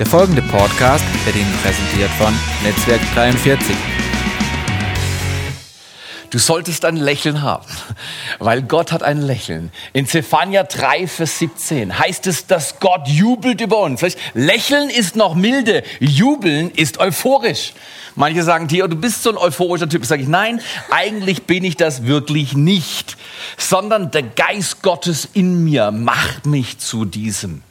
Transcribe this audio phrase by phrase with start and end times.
[0.00, 3.76] Der folgende Podcast wird Ihnen präsentiert von Netzwerk 43.
[6.30, 7.64] Du solltest ein Lächeln haben,
[8.40, 9.70] weil Gott hat ein Lächeln.
[9.92, 14.04] In Zephania 3, Vers 17 heißt es, dass Gott jubelt über uns.
[14.34, 17.72] Lächeln ist noch milde, jubeln ist euphorisch.
[18.16, 20.04] Manche sagen, Theo, du bist so ein euphorischer Typ.
[20.06, 23.16] Sag ich, nein, eigentlich bin ich das wirklich nicht,
[23.58, 27.62] sondern der Geist Gottes in mir macht mich zu diesem.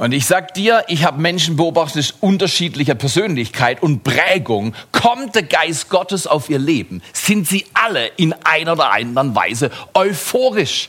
[0.00, 4.74] Und ich sag dir, ich habe Menschen beobachtet unterschiedlicher Persönlichkeit und Prägung.
[4.92, 9.70] Kommt der Geist Gottes auf ihr Leben, sind sie alle in einer oder anderen Weise
[9.92, 10.88] euphorisch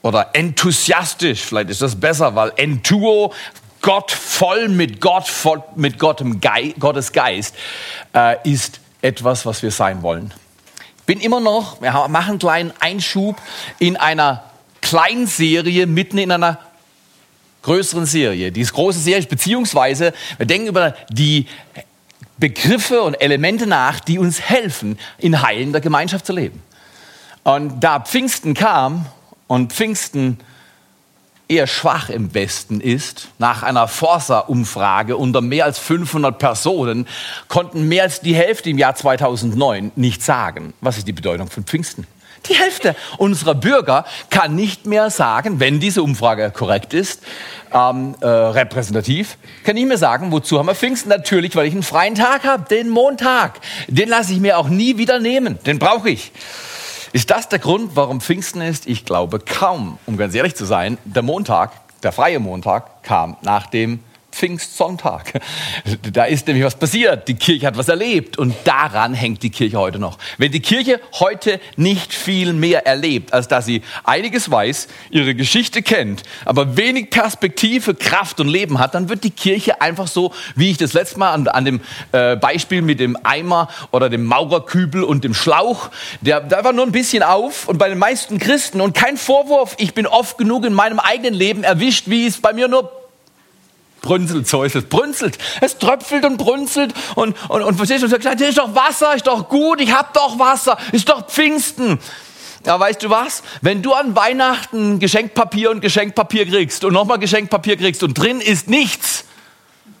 [0.00, 1.42] oder enthusiastisch.
[1.42, 3.34] Vielleicht ist das besser, weil Entuo,
[3.82, 7.54] Gott voll mit Gott, voll mit Gottem Geist, Gottes Geist,
[8.14, 10.32] äh, ist etwas, was wir sein wollen.
[11.04, 13.36] Bin immer noch, wir machen einen kleinen Einschub
[13.78, 14.42] in einer
[14.80, 16.60] Kleinserie mitten in einer
[17.64, 18.52] größeren Serie.
[18.52, 21.46] Diese große Serie, beziehungsweise wir denken über die
[22.38, 26.62] Begriffe und Elemente nach, die uns helfen, in heilender Gemeinschaft zu leben.
[27.42, 29.06] Und da Pfingsten kam
[29.46, 30.38] und Pfingsten
[31.48, 37.06] eher schwach im Westen ist, nach einer Forsa-Umfrage unter mehr als 500 Personen
[37.48, 41.64] konnten mehr als die Hälfte im Jahr 2009 nicht sagen, was ist die Bedeutung von
[41.64, 42.06] Pfingsten.
[42.48, 47.22] Die Hälfte unserer Bürger kann nicht mehr sagen, wenn diese Umfrage korrekt ist,
[47.72, 51.08] ähm, äh, repräsentativ, kann nicht mehr sagen, wozu haben wir Pfingsten?
[51.08, 53.60] Natürlich, weil ich einen freien Tag habe, den Montag.
[53.88, 56.32] Den lasse ich mir auch nie wieder nehmen, den brauche ich.
[57.12, 58.86] Ist das der Grund, warum Pfingsten ist?
[58.86, 60.98] Ich glaube kaum, um ganz ehrlich zu sein.
[61.04, 61.70] Der Montag,
[62.02, 64.00] der freie Montag, kam nach dem
[64.34, 65.40] Pfingstsonntag.
[66.12, 67.28] Da ist nämlich was passiert.
[67.28, 70.18] Die Kirche hat was erlebt und daran hängt die Kirche heute noch.
[70.38, 75.82] Wenn die Kirche heute nicht viel mehr erlebt, als dass sie einiges weiß, ihre Geschichte
[75.82, 80.70] kennt, aber wenig Perspektive, Kraft und Leben hat, dann wird die Kirche einfach so, wie
[80.70, 81.80] ich das letzte Mal an, an dem
[82.12, 86.84] äh, Beispiel mit dem Eimer oder dem Maurerkübel und dem Schlauch, der, der war nur
[86.84, 90.64] ein bisschen auf und bei den meisten Christen und kein Vorwurf, ich bin oft genug
[90.64, 93.03] in meinem eigenen Leben erwischt, wie es bei mir nur
[94.04, 95.38] brünzelt, so ist es, brünzelt.
[95.60, 99.26] Es tröpfelt und brünzelt und, und, und verstehst du, und sagst, ist doch Wasser, ist
[99.26, 101.98] doch gut, ich hab doch Wasser, ist doch Pfingsten.
[102.66, 103.42] Ja, weißt du was?
[103.60, 108.68] Wenn du an Weihnachten Geschenkpapier und Geschenkpapier kriegst und nochmal Geschenkpapier kriegst und drin ist
[108.68, 109.24] nichts,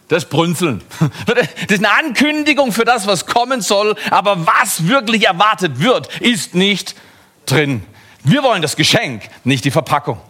[0.08, 0.82] das Brünzeln.
[1.26, 6.54] Das ist eine Ankündigung für das, was kommen soll, aber was wirklich erwartet wird, ist
[6.54, 6.94] nicht
[7.46, 7.82] drin.
[8.22, 10.20] Wir wollen das Geschenk, nicht die Verpackung.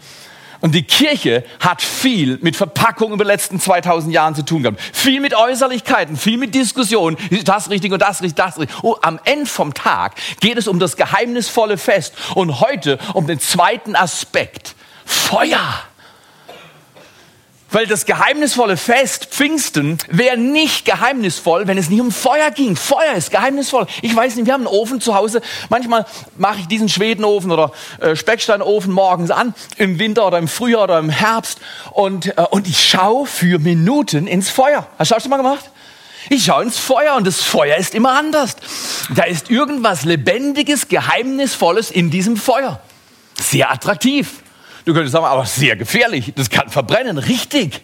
[0.65, 4.81] Und die Kirche hat viel mit Verpackung über die letzten 2000 Jahren zu tun gehabt.
[4.95, 7.19] Viel mit Äußerlichkeiten, viel mit Diskussionen.
[7.45, 8.75] Das richtig und das richtig, das richtig.
[8.83, 13.41] Oh, am Ende vom Tag geht es um das geheimnisvolle Fest und heute um den
[13.41, 14.75] zweiten Aspekt.
[15.05, 15.61] Feuer.
[17.71, 22.77] Weil das geheimnisvolle Fest Pfingsten wäre nicht geheimnisvoll, wenn es nicht um Feuer ging.
[22.77, 23.87] Feuer ist geheimnisvoll.
[24.03, 25.41] Ich weiß nicht, wir haben einen Ofen zu Hause.
[25.71, 30.85] Manchmal mache ich diesen Schwedenofen oder äh, Specksteinofen morgens an, im Winter oder im Frühjahr
[30.85, 31.59] oder im Herbst.
[31.91, 34.87] Und, äh, und ich schaue für Minuten ins Feuer.
[34.99, 35.71] Hast du das schon mal gemacht?
[36.31, 38.57] Ich schaue ins Feuer und das Feuer ist immer anders.
[39.15, 42.81] Da ist irgendwas Lebendiges, Geheimnisvolles in diesem Feuer.
[43.39, 44.44] Sehr attraktiv.
[44.85, 46.35] Du könntest sagen, aber sehr gefährlich.
[46.37, 47.17] Das kann verbrennen.
[47.17, 47.81] Richtig.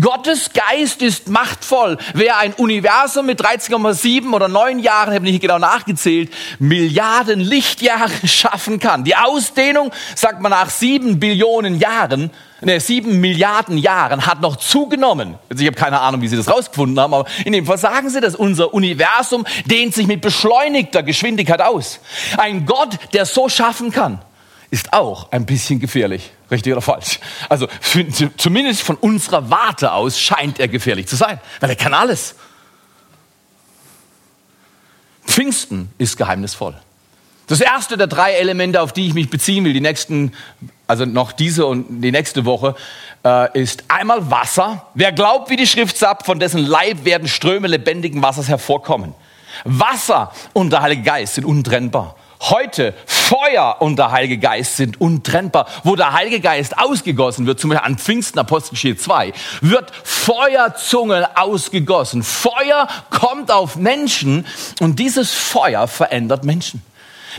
[0.00, 1.98] Gottes Geist ist machtvoll.
[2.14, 8.10] Wer ein Universum mit 13,7 oder 9 Jahren, habe ich nicht genau nachgezählt, Milliarden Lichtjahre
[8.26, 9.04] schaffen kann.
[9.04, 12.30] Die Ausdehnung, sagt man nach sieben Billionen Jahren,
[12.62, 15.34] ne, sieben Milliarden Jahren hat noch zugenommen.
[15.50, 18.08] Also ich habe keine Ahnung, wie Sie das rausgefunden haben, aber in dem Fall sagen
[18.08, 18.34] Sie das.
[18.34, 22.00] Unser Universum dehnt sich mit beschleunigter Geschwindigkeit aus.
[22.38, 24.22] Ein Gott, der so schaffen kann
[24.70, 26.30] ist auch ein bisschen gefährlich.
[26.50, 27.20] Richtig oder falsch?
[27.48, 28.06] Also für,
[28.36, 32.34] zumindest von unserer Warte aus scheint er gefährlich zu sein, weil er kann alles.
[35.26, 36.74] Pfingsten ist geheimnisvoll.
[37.46, 40.32] Das erste der drei Elemente, auf die ich mich beziehen will, die nächsten,
[40.86, 42.74] also noch diese und die nächste Woche,
[43.24, 44.86] äh, ist einmal Wasser.
[44.94, 49.14] Wer glaubt, wie die Schrift sagt, von dessen Leib werden Ströme lebendigen Wassers hervorkommen.
[49.64, 52.16] Wasser und der Heilige Geist sind untrennbar.
[52.40, 55.66] Heute Feuer und der Heilige Geist sind untrennbar.
[55.82, 62.22] Wo der Heilige Geist ausgegossen wird, zum Beispiel an Pfingsten Apostelgeschichte 2, wird Feuerzungen ausgegossen.
[62.22, 64.46] Feuer kommt auf Menschen
[64.80, 66.82] und dieses Feuer verändert Menschen.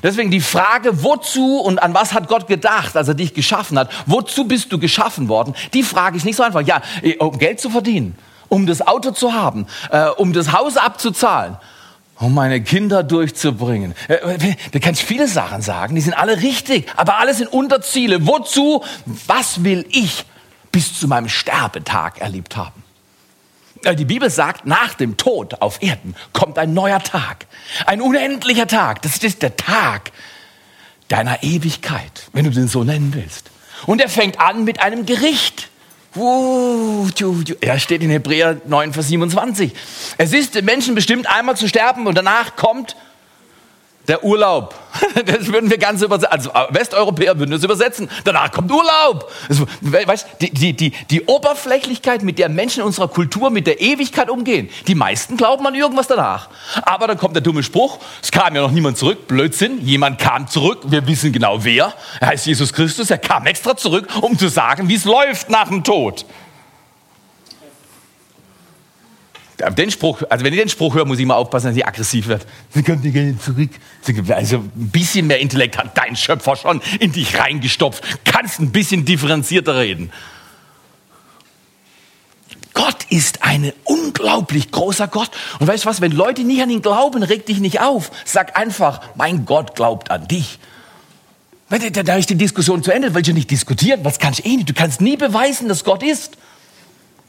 [0.04, 3.90] Deswegen die Frage, wozu und an was hat Gott gedacht, als er dich geschaffen hat?
[4.06, 5.56] Wozu bist du geschaffen worden?
[5.74, 6.62] Die Frage ist nicht so einfach.
[6.62, 6.81] Ja,
[7.19, 8.18] um Geld zu verdienen,
[8.50, 11.57] um das Auto zu haben, äh, um das Haus abzuzahlen
[12.19, 13.95] um meine Kinder durchzubringen.
[14.07, 18.27] Äh, äh, du kannst viele Sachen sagen, die sind alle richtig, aber alles sind Unterziele.
[18.27, 18.83] Wozu?
[19.27, 20.25] Was will ich
[20.71, 22.83] bis zu meinem Sterbetag erlebt haben?
[23.83, 27.48] Äh, die Bibel sagt, nach dem Tod auf Erden kommt ein neuer Tag.
[27.86, 29.01] Ein unendlicher Tag.
[29.01, 30.12] Das ist der Tag
[31.07, 33.50] deiner Ewigkeit, wenn du den so nennen willst.
[33.86, 35.69] Und er fängt an mit einem Gericht.
[36.16, 39.74] Er steht in Hebräer 9, Vers 27.
[40.18, 42.96] Es ist den Menschen bestimmt, einmal zu sterben und danach kommt
[44.10, 44.76] der Urlaub.
[45.26, 46.32] Das würden wir ganz übersetzen.
[46.32, 48.10] Also äh, Westeuropäer würden das übersetzen.
[48.24, 49.32] Danach kommt Urlaub.
[49.48, 53.82] Also, weißt, die, die, die, die Oberflächlichkeit, mit der Menschen in unserer Kultur mit der
[53.82, 54.70] Ewigkeit umgehen.
[54.88, 56.50] Die meisten glauben an irgendwas danach.
[56.82, 58.00] Aber dann kommt der dumme Spruch.
[58.22, 59.28] Es kam ja noch niemand zurück.
[59.28, 59.86] Blödsinn.
[59.86, 60.80] Jemand kam zurück.
[60.86, 61.94] Wir wissen genau wer.
[62.20, 63.12] Er heißt Jesus Christus.
[63.12, 66.26] Er kam extra zurück, um zu sagen, wie es läuft nach dem Tod.
[69.78, 72.28] Den Spruch, also wenn ich den Spruch höre, muss ich mal aufpassen, dass ich aggressiv
[72.28, 72.46] wird.
[72.70, 73.72] Sie können die gerne zurück.
[74.30, 78.04] Also ein bisschen mehr Intellekt hat dein Schöpfer schon in dich reingestopft.
[78.24, 80.12] Kannst ein bisschen differenzierter reden.
[82.74, 85.32] Gott ist ein unglaublich großer Gott.
[85.60, 88.12] Und weißt du was, wenn Leute nicht an ihn glauben, reg dich nicht auf.
[88.24, 90.60] Sag einfach, mein Gott glaubt an dich.
[91.70, 94.00] Da ist die Diskussion zu Ende, weil du nicht diskutieren.
[94.04, 94.70] Was kannst du eh nicht?
[94.70, 96.38] Du kannst nie beweisen, dass Gott ist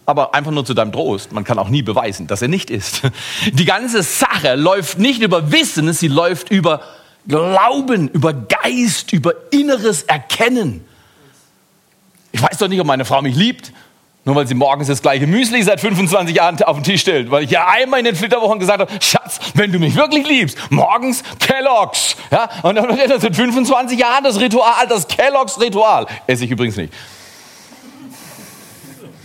[0.06, 1.32] aber einfach nur zu deinem Trost.
[1.32, 3.02] Man kann auch nie beweisen, dass er nicht ist.
[3.52, 6.80] Die ganze Sache läuft nicht über Wissen, sie läuft über
[7.28, 10.84] Glauben, über Geist, über inneres Erkennen.
[12.32, 13.72] Ich weiß doch nicht, ob meine Frau mich liebt,
[14.24, 17.30] nur weil sie morgens das gleiche Müsli seit 25 Jahren auf den Tisch stellt.
[17.30, 20.58] Weil ich ja einmal in den Flitterwochen gesagt habe, Schatz, wenn du mich wirklich liebst,
[20.70, 22.16] morgens Kelloggs.
[22.30, 22.48] Ja?
[22.62, 26.06] Und dann seit 25 Jahren das Ritual, das Kelloggs-Ritual.
[26.26, 26.92] Esse ich übrigens nicht.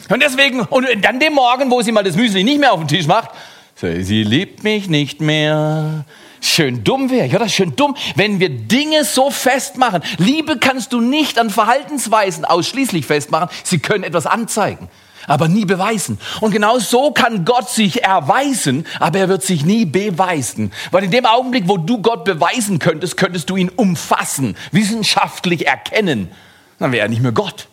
[0.10, 2.88] Und deswegen, und dann dem Morgen, wo sie mal das Müsli nicht mehr auf den
[2.88, 3.32] Tisch macht,
[3.76, 6.06] sie liebt mich nicht mehr.
[6.42, 7.50] Schön dumm wäre ich, oder?
[7.50, 10.04] Schön dumm, wenn wir Dinge so festmachen.
[10.18, 13.50] Liebe kannst du nicht an Verhaltensweisen ausschließlich festmachen.
[13.64, 14.90] Sie können etwas anzeigen,
[15.26, 16.20] aber nie beweisen.
[16.42, 20.72] Und genau so kann Gott sich erweisen, aber er wird sich nie beweisen.
[20.92, 26.30] Weil in dem Augenblick, wo du Gott beweisen könntest, könntest du ihn umfassen, wissenschaftlich erkennen.
[26.78, 27.68] Dann wäre er nicht mehr Gott.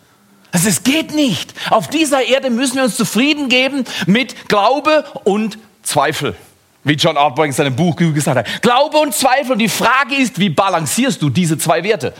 [0.53, 1.55] Also es geht nicht.
[1.71, 6.37] Auf dieser Erde müssen wir uns zufrieden geben mit Glaube und Zweifel.
[6.85, 8.63] Wie John Ortberg in seinem Buch gesagt hat.
[8.63, 9.53] Glaube und Zweifel.
[9.53, 12.13] Und die Frage ist, wie balancierst du diese zwei Werte?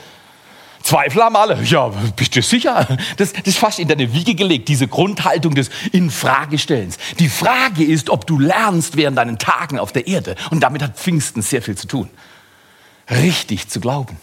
[0.83, 1.63] Zweifel haben alle.
[1.63, 2.87] Ja, bist du sicher?
[3.17, 6.99] Das, das ist fast in deine Wiege gelegt, diese Grundhaltung des Infragestellens.
[7.19, 10.37] Die Frage ist, ob du lernst während deinen Tagen auf der Erde.
[10.51, 12.09] Und damit hat Pfingsten sehr viel zu tun.
[13.11, 14.17] Richtig zu glauben.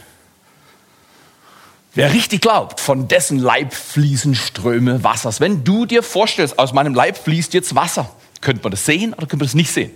[1.99, 5.41] Wer richtig glaubt, von dessen Leib fließen Ströme Wassers.
[5.41, 8.09] Wenn du dir vorstellst, aus meinem Leib fließt jetzt Wasser,
[8.39, 9.91] könnte man das sehen oder könnte man das nicht sehen?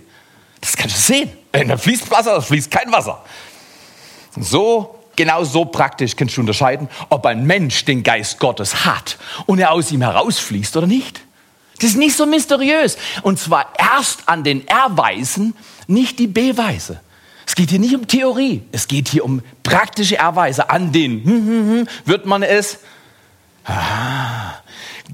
[0.60, 1.30] Das kannst du sehen.
[1.52, 3.24] Wenn da fließt Wasser, da fließt kein Wasser.
[4.38, 9.16] So, genau so praktisch kannst du unterscheiden, ob ein Mensch den Geist Gottes hat
[9.46, 11.22] und er aus ihm herausfließt oder nicht.
[11.76, 12.98] Das ist nicht so mysteriös.
[13.22, 17.00] Und zwar erst an den Erweisen, nicht die Beweise.
[17.46, 20.70] Es geht hier nicht um Theorie, es geht hier um praktische Erweise.
[20.70, 22.78] An den hm, hm, hm, wird man es.
[23.64, 24.54] Ah,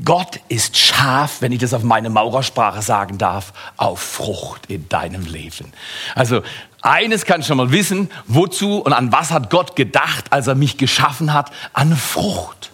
[0.05, 5.27] Gott ist scharf, wenn ich das auf meine Maurersprache sagen darf, auf Frucht in deinem
[5.27, 5.73] Leben.
[6.15, 6.43] Also
[6.81, 10.55] eines kann ich schon mal wissen, wozu und an was hat Gott gedacht, als er
[10.55, 11.50] mich geschaffen hat?
[11.73, 12.71] An Frucht.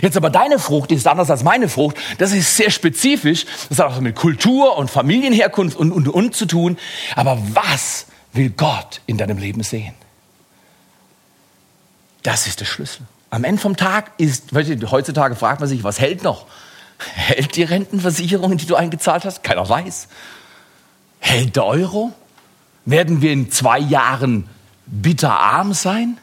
[0.00, 1.96] Jetzt aber deine Frucht ist anders als meine Frucht.
[2.18, 3.46] Das ist sehr spezifisch.
[3.68, 6.78] Das hat auch mit Kultur und Familienherkunft und, und, und zu tun.
[7.16, 9.94] Aber was will Gott in deinem Leben sehen.
[12.22, 13.02] Das ist der Schlüssel.
[13.30, 16.46] Am Ende vom Tag ist, heutzutage fragt man sich, was hält noch?
[16.98, 19.42] Hält die Rentenversicherung, die du eingezahlt hast?
[19.42, 20.08] Keiner weiß.
[21.18, 22.12] Hält der Euro?
[22.84, 24.48] Werden wir in zwei Jahren
[24.86, 26.18] bitterarm sein?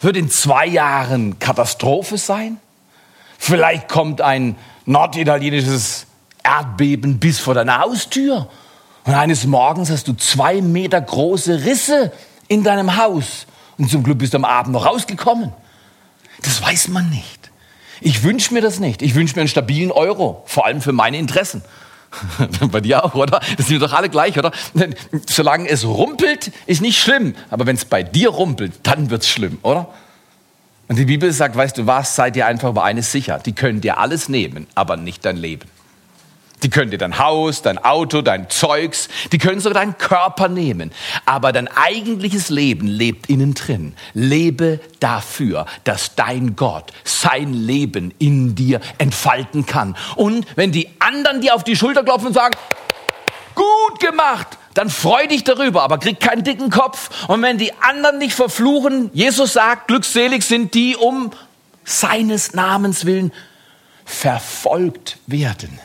[0.00, 2.58] Wird in zwei Jahren Katastrophe sein?
[3.38, 6.06] Vielleicht kommt ein norditalienisches
[6.42, 8.50] Erdbeben bis vor deiner Haustür
[9.04, 12.12] und eines Morgens hast du zwei Meter große Risse
[12.48, 13.46] in deinem Haus.
[13.78, 15.52] Und zum Glück bist du am Abend noch rausgekommen.
[16.42, 17.50] Das weiß man nicht.
[18.00, 19.02] Ich wünsche mir das nicht.
[19.02, 21.62] Ich wünsche mir einen stabilen Euro, vor allem für meine Interessen.
[22.70, 23.40] Bei dir auch, oder?
[23.56, 24.52] Das sind wir doch alle gleich, oder?
[25.28, 27.34] Solange es rumpelt, ist nicht schlimm.
[27.50, 29.88] Aber wenn es bei dir rumpelt, dann wird es schlimm, oder?
[30.88, 33.38] Und die Bibel sagt, weißt du was, seid ihr einfach über eines sicher.
[33.38, 35.68] Die können dir alles nehmen, aber nicht dein Leben.
[36.62, 40.92] Die können dir dein Haus, dein Auto, dein Zeugs, die können sogar deinen Körper nehmen.
[41.24, 43.94] Aber dein eigentliches Leben lebt innen drin.
[44.14, 49.96] Lebe dafür, dass dein Gott sein Leben in dir entfalten kann.
[50.16, 52.56] Und wenn die anderen dir auf die Schulter klopfen und sagen,
[53.54, 57.28] gut gemacht, dann freu dich darüber, aber krieg keinen dicken Kopf.
[57.28, 61.32] Und wenn die anderen dich verfluchen, Jesus sagt, glückselig sind die um
[61.84, 63.32] seines Namens willen
[64.04, 65.78] verfolgt werden.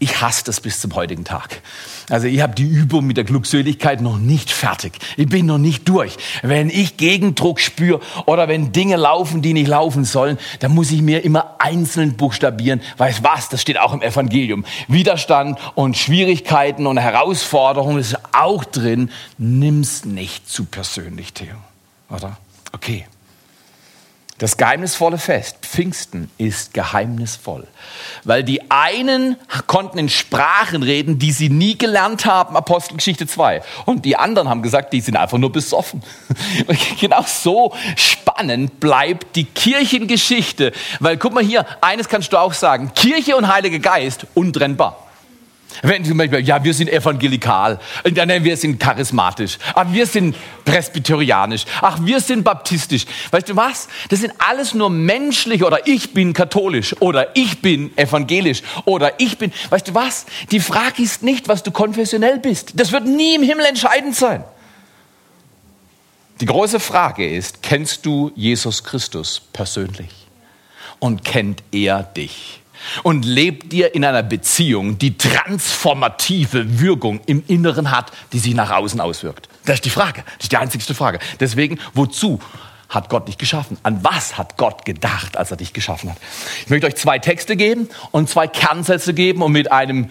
[0.00, 1.60] Ich hasse das bis zum heutigen Tag.
[2.08, 4.98] Also ich habe die Übung mit der Glückseligkeit noch nicht fertig.
[5.16, 6.16] Ich bin noch nicht durch.
[6.42, 11.02] Wenn ich Gegendruck spüre oder wenn Dinge laufen, die nicht laufen sollen, dann muss ich
[11.02, 12.80] mir immer einzeln buchstabieren.
[12.96, 13.48] Weißt was?
[13.48, 14.64] Das steht auch im Evangelium.
[14.86, 19.10] Widerstand und Schwierigkeiten und Herausforderungen ist auch drin.
[19.36, 21.56] Nimm's nicht zu persönlich, Theo.
[22.08, 22.38] Oder?
[22.72, 23.06] Okay.
[24.38, 27.66] Das geheimnisvolle Fest, Pfingsten, ist geheimnisvoll,
[28.22, 33.62] weil die einen konnten in Sprachen reden, die sie nie gelernt haben, Apostelgeschichte 2.
[33.84, 36.02] Und die anderen haben gesagt, die sind einfach nur besoffen.
[37.00, 42.92] Genau so spannend bleibt die Kirchengeschichte, weil guck mal hier, eines kannst du auch sagen,
[42.94, 45.07] Kirche und Heiliger Geist untrennbar.
[45.82, 50.34] Wenn zum Beispiel, ja, wir sind evangelikal, nein, wir sind charismatisch, ach, wir sind
[50.64, 53.06] presbyterianisch, ach, wir sind baptistisch.
[53.30, 53.88] Weißt du was?
[54.08, 59.38] Das sind alles nur menschliche oder ich bin katholisch oder ich bin evangelisch oder ich
[59.38, 60.26] bin, weißt du was?
[60.50, 62.72] Die Frage ist nicht, was du konfessionell bist.
[62.74, 64.44] Das wird nie im Himmel entscheidend sein.
[66.40, 70.10] Die große Frage ist, kennst du Jesus Christus persönlich?
[71.00, 72.62] Und kennt er dich?
[73.02, 78.70] Und lebt dir in einer Beziehung, die transformative Wirkung im Inneren hat, die sich nach
[78.70, 79.48] außen auswirkt?
[79.64, 80.22] Das ist die Frage.
[80.36, 81.18] Das ist die einzigste Frage.
[81.40, 82.40] Deswegen, wozu
[82.88, 83.76] hat Gott dich geschaffen?
[83.82, 86.18] An was hat Gott gedacht, als er dich geschaffen hat?
[86.64, 90.10] Ich möchte euch zwei Texte geben und zwei Kernsätze geben und mit einem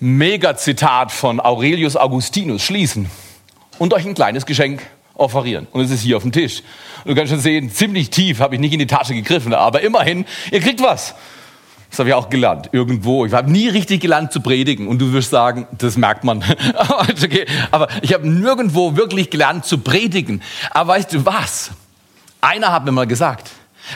[0.00, 3.10] Megazitat von Aurelius Augustinus schließen
[3.78, 4.82] und euch ein kleines Geschenk
[5.14, 5.66] offerieren.
[5.72, 6.62] Und es ist hier auf dem Tisch.
[7.04, 10.24] du kannst schon sehen, ziemlich tief habe ich nicht in die Tasche gegriffen, aber immerhin,
[10.50, 11.14] ihr kriegt was.
[11.94, 13.24] Das habe ich auch gelernt, irgendwo.
[13.24, 14.88] Ich habe nie richtig gelernt zu predigen.
[14.88, 16.42] Und du wirst sagen, das merkt man.
[17.22, 17.46] okay.
[17.70, 20.42] Aber ich habe nirgendwo wirklich gelernt zu predigen.
[20.72, 21.70] Aber weißt du was?
[22.40, 23.48] Einer hat mir mal gesagt,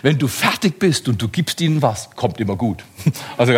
[0.03, 2.85] wenn du fertig bist und du gibst ihnen was, kommt immer gut.
[3.37, 3.53] Also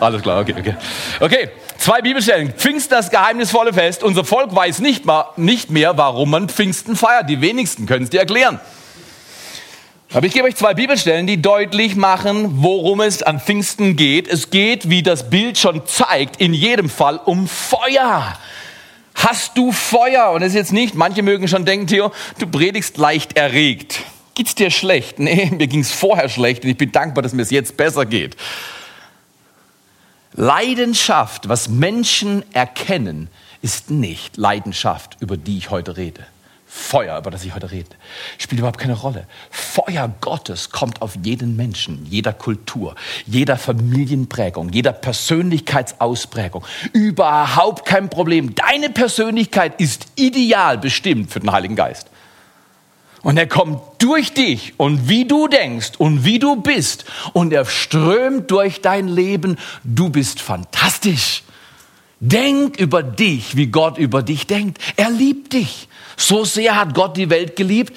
[0.00, 0.74] alles klar, okay, okay.
[1.20, 2.52] Okay, zwei Bibelstellen.
[2.54, 4.02] Pfingsten das geheimnisvolle Fest.
[4.02, 7.30] Unser Volk weiß nicht, mal, nicht mehr, warum man Pfingsten feiert.
[7.30, 8.58] Die wenigsten können es dir erklären.
[10.10, 14.26] Aber ich gebe euch zwei Bibelstellen, die deutlich machen, worum es an Pfingsten geht.
[14.26, 18.38] Es geht, wie das Bild schon zeigt, in jedem Fall um Feuer.
[19.14, 20.30] Hast du Feuer?
[20.30, 24.00] Und es ist jetzt nicht, manche mögen schon denken, Theo, du predigst leicht erregt.
[24.34, 25.18] Geht's dir schlecht?
[25.18, 28.34] Nee, mir ging's vorher schlecht und ich bin dankbar, dass mir es jetzt besser geht.
[30.32, 33.28] Leidenschaft, was Menschen erkennen,
[33.60, 36.24] ist nicht Leidenschaft, über die ich heute rede.
[36.68, 37.88] Feuer, über das ich heute rede,
[38.36, 39.26] spielt überhaupt keine Rolle.
[39.68, 42.94] Feuer Gottes kommt auf jeden Menschen, jeder Kultur,
[43.26, 46.64] jeder Familienprägung, jeder Persönlichkeitsausprägung.
[46.92, 48.54] Überhaupt kein Problem.
[48.54, 52.08] Deine Persönlichkeit ist ideal bestimmt für den Heiligen Geist.
[53.22, 57.66] Und er kommt durch dich und wie du denkst und wie du bist und er
[57.66, 59.58] strömt durch dein Leben.
[59.84, 61.42] Du bist fantastisch.
[62.20, 64.78] Denk über dich, wie Gott über dich denkt.
[64.96, 65.88] Er liebt dich.
[66.16, 67.96] So sehr hat Gott die Welt geliebt.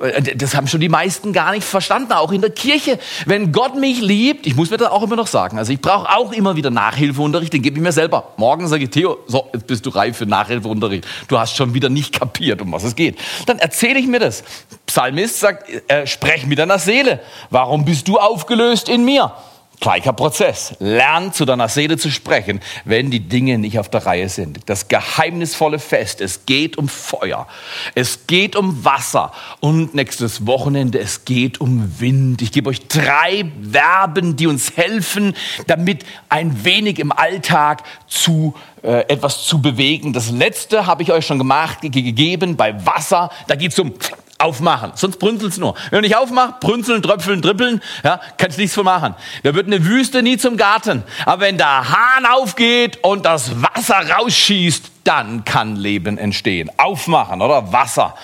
[0.00, 2.98] Äh, das haben schon die meisten gar nicht verstanden, auch in der Kirche.
[3.26, 6.08] Wenn Gott mich liebt, ich muss mir das auch immer noch sagen, also ich brauche
[6.08, 8.32] auch immer wieder Nachhilfeunterricht, den gebe ich mir selber.
[8.36, 11.06] Morgen sage ich, Theo, so, jetzt bist du reif für Nachhilfeunterricht.
[11.28, 13.18] Du hast schon wieder nicht kapiert, um was es geht.
[13.46, 14.42] Dann erzähle ich mir das.
[14.86, 17.20] Psalmist sagt, äh, sprech mit deiner Seele.
[17.50, 19.32] Warum bist du aufgelöst in mir?
[19.80, 20.74] Gleicher Prozess.
[20.78, 24.60] Lern zu deiner Seele zu sprechen, wenn die Dinge nicht auf der Reihe sind.
[24.66, 26.20] Das geheimnisvolle Fest.
[26.20, 27.46] Es geht um Feuer.
[27.94, 29.32] Es geht um Wasser.
[29.60, 32.42] Und nächstes Wochenende, es geht um Wind.
[32.42, 35.34] Ich gebe euch drei Verben, die uns helfen,
[35.66, 40.12] damit ein wenig im Alltag zu äh, etwas zu bewegen.
[40.12, 43.30] Das letzte habe ich euch schon gemacht, gegeben bei Wasser.
[43.48, 43.94] Da geht es um
[44.40, 45.74] aufmachen, sonst brünzelt's nur.
[45.90, 49.14] Wenn du nicht aufmachst, brünzeln, tröpfeln, trippeln, ja, kannst nichts von machen.
[49.42, 51.02] Da wird eine Wüste nie zum Garten.
[51.26, 56.70] Aber wenn der Hahn aufgeht und das Wasser rausschießt, dann kann Leben entstehen.
[56.76, 57.72] Aufmachen, oder?
[57.72, 58.14] Wasser.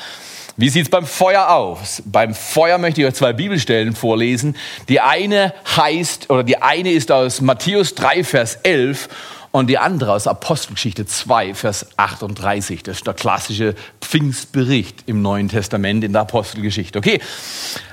[0.58, 2.02] Wie sieht's beim Feuer aus?
[2.06, 4.56] Beim Feuer möchte ich euch zwei Bibelstellen vorlesen.
[4.88, 9.08] Die eine heißt, oder die eine ist aus Matthäus 3, Vers 11
[9.56, 12.82] und die andere aus Apostelgeschichte 2, Vers 38.
[12.82, 16.98] Das ist der klassische Pfingstbericht im Neuen Testament in der Apostelgeschichte.
[16.98, 17.22] Okay,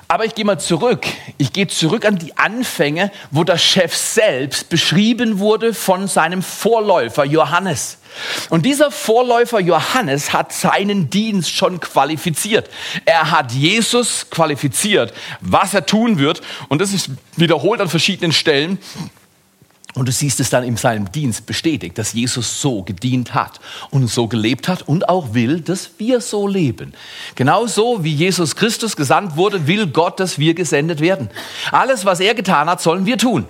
[0.10, 1.05] aber ich gehe mal zurück.
[1.38, 7.24] Ich gehe zurück an die Anfänge, wo der Chef selbst beschrieben wurde von seinem Vorläufer
[7.24, 7.98] Johannes.
[8.50, 12.70] Und dieser Vorläufer Johannes hat seinen Dienst schon qualifiziert.
[13.05, 16.41] Er hat Jesus qualifiziert, was er tun wird.
[16.67, 18.79] Und das ist wiederholt an verschiedenen Stellen.
[19.96, 23.60] Und du siehst es dann in seinem Dienst bestätigt, dass Jesus so gedient hat
[23.92, 26.94] und so gelebt hat und auch will, dass wir so leben.
[27.36, 31.30] Genauso wie Jesus Christus gesandt wurde, will Gott, dass wir gesendet werden.
[31.72, 33.46] Alles, was er getan hat, sollen wir tun.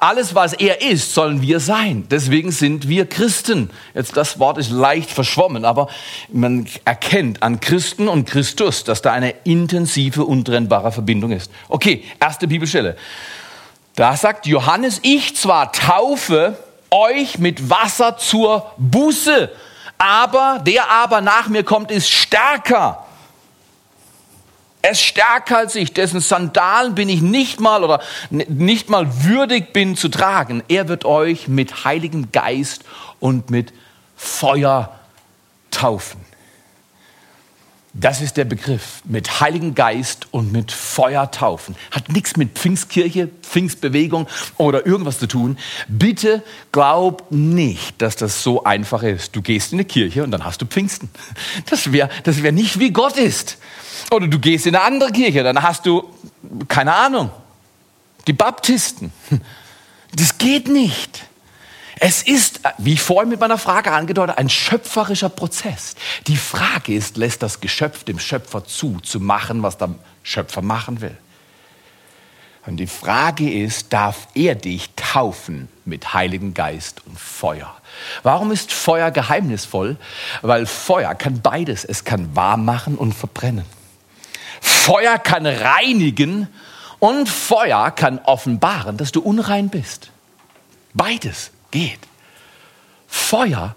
[0.00, 2.06] Alles, was er ist, sollen wir sein.
[2.08, 3.70] Deswegen sind wir Christen.
[3.94, 5.88] Jetzt das Wort ist leicht verschwommen, aber
[6.32, 11.50] man erkennt an Christen und Christus, dass da eine intensive, untrennbare Verbindung ist.
[11.68, 12.96] Okay, erste Bibelstelle.
[13.98, 16.56] Da sagt Johannes, ich zwar taufe
[16.88, 19.50] euch mit Wasser zur Buße,
[19.98, 23.04] aber der aber nach mir kommt, ist stärker
[24.82, 29.72] er ist stärker als ich, dessen Sandalen bin ich nicht mal oder nicht mal würdig
[29.72, 30.62] bin zu tragen.
[30.68, 32.84] Er wird euch mit Heiligen Geist
[33.18, 33.72] und mit
[34.16, 34.96] Feuer
[35.72, 36.27] taufen.
[37.94, 41.74] Das ist der Begriff mit Heiligen Geist und mit Feuer taufen.
[41.90, 44.28] Hat nichts mit Pfingstkirche, Pfingstbewegung
[44.58, 45.58] oder irgendwas zu tun.
[45.88, 49.34] Bitte glaub nicht, dass das so einfach ist.
[49.34, 51.08] Du gehst in eine Kirche und dann hast du Pfingsten.
[51.70, 53.56] Das wäre das wär nicht wie Gott ist.
[54.10, 56.04] Oder du gehst in eine andere Kirche, dann hast du,
[56.68, 57.30] keine Ahnung,
[58.26, 59.12] die Baptisten.
[60.14, 61.24] Das geht nicht.
[62.00, 65.96] Es ist, wie ich vorhin mit meiner Frage angedeutet, ein schöpferischer Prozess.
[66.26, 71.00] Die Frage ist, lässt das Geschöpf dem Schöpfer zu, zu machen, was der Schöpfer machen
[71.00, 71.16] will?
[72.66, 77.74] Und die Frage ist, darf er dich taufen mit Heiligen Geist und Feuer?
[78.22, 79.96] Warum ist Feuer geheimnisvoll?
[80.42, 81.84] Weil Feuer kann beides.
[81.84, 83.64] Es kann warm machen und verbrennen.
[84.60, 86.48] Feuer kann reinigen
[86.98, 90.10] und Feuer kann offenbaren, dass du unrein bist.
[90.92, 92.00] Beides geht.
[93.06, 93.74] Feuer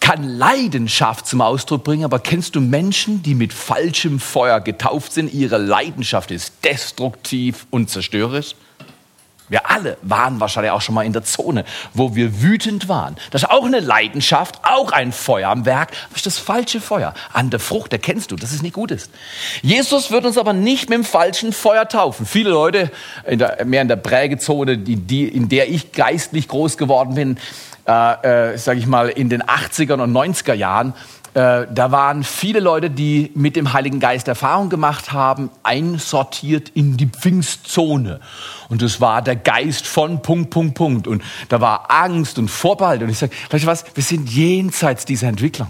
[0.00, 5.32] kann Leidenschaft zum Ausdruck bringen, aber kennst du Menschen, die mit falschem Feuer getauft sind?
[5.32, 8.54] Ihre Leidenschaft ist destruktiv und zerstörerisch.
[9.48, 11.64] Wir alle waren wahrscheinlich auch schon mal in der Zone,
[11.94, 13.16] wo wir wütend waren.
[13.30, 15.92] Das ist auch eine Leidenschaft, auch ein Feuer am Werk.
[16.10, 17.14] Das ist das falsche Feuer.
[17.32, 19.10] An der Frucht erkennst du, dass es nicht gut ist.
[19.62, 22.26] Jesus wird uns aber nicht mit dem falschen Feuer taufen.
[22.26, 22.90] Viele Leute,
[23.26, 27.38] in der, mehr in der Prägezone, die, die, in der ich geistlich groß geworden bin,
[27.86, 30.92] äh, äh, sage ich mal, in den 80er und 90er Jahren,
[31.34, 36.96] äh, da waren viele Leute, die mit dem Heiligen Geist Erfahrung gemacht haben, einsortiert in
[36.96, 38.20] die Pfingstzone.
[38.68, 41.06] Und das war der Geist von Punkt, Punkt, Punkt.
[41.06, 43.02] Und da war Angst und Vorbehalt.
[43.02, 45.68] Und ich sage, weißt du was, wir sind jenseits dieser Entwicklung.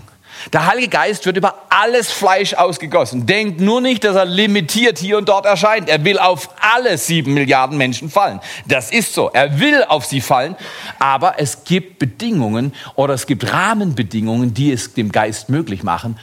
[0.53, 3.27] Der Heilige Geist wird über alles Fleisch ausgegossen.
[3.27, 5.89] Denkt nur nicht, dass er limitiert hier und dort erscheint.
[5.89, 8.41] Er will auf alle sieben Milliarden Menschen fallen.
[8.67, 9.31] Das ist so.
[9.33, 10.57] Er will auf sie fallen.
[10.99, 16.19] Aber es gibt Bedingungen oder es gibt Rahmenbedingungen, die es dem Geist möglich machen,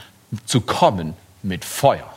[0.45, 2.09] zu kommen mit Feuer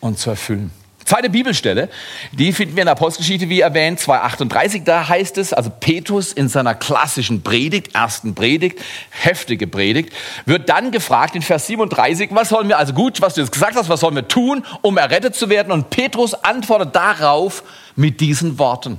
[0.00, 0.70] und zu erfüllen.
[1.04, 1.88] Zweite Bibelstelle,
[2.32, 4.84] die finden wir in der Apostelgeschichte, wie erwähnt, 2,38.
[4.84, 10.12] Da heißt es, also Petrus in seiner klassischen Predigt, ersten Predigt, heftige Predigt,
[10.46, 13.76] wird dann gefragt in Vers 37, was sollen wir, also gut, was du jetzt gesagt
[13.76, 15.72] hast, was sollen wir tun, um errettet zu werden?
[15.72, 17.62] Und Petrus antwortet darauf
[17.96, 18.98] mit diesen Worten.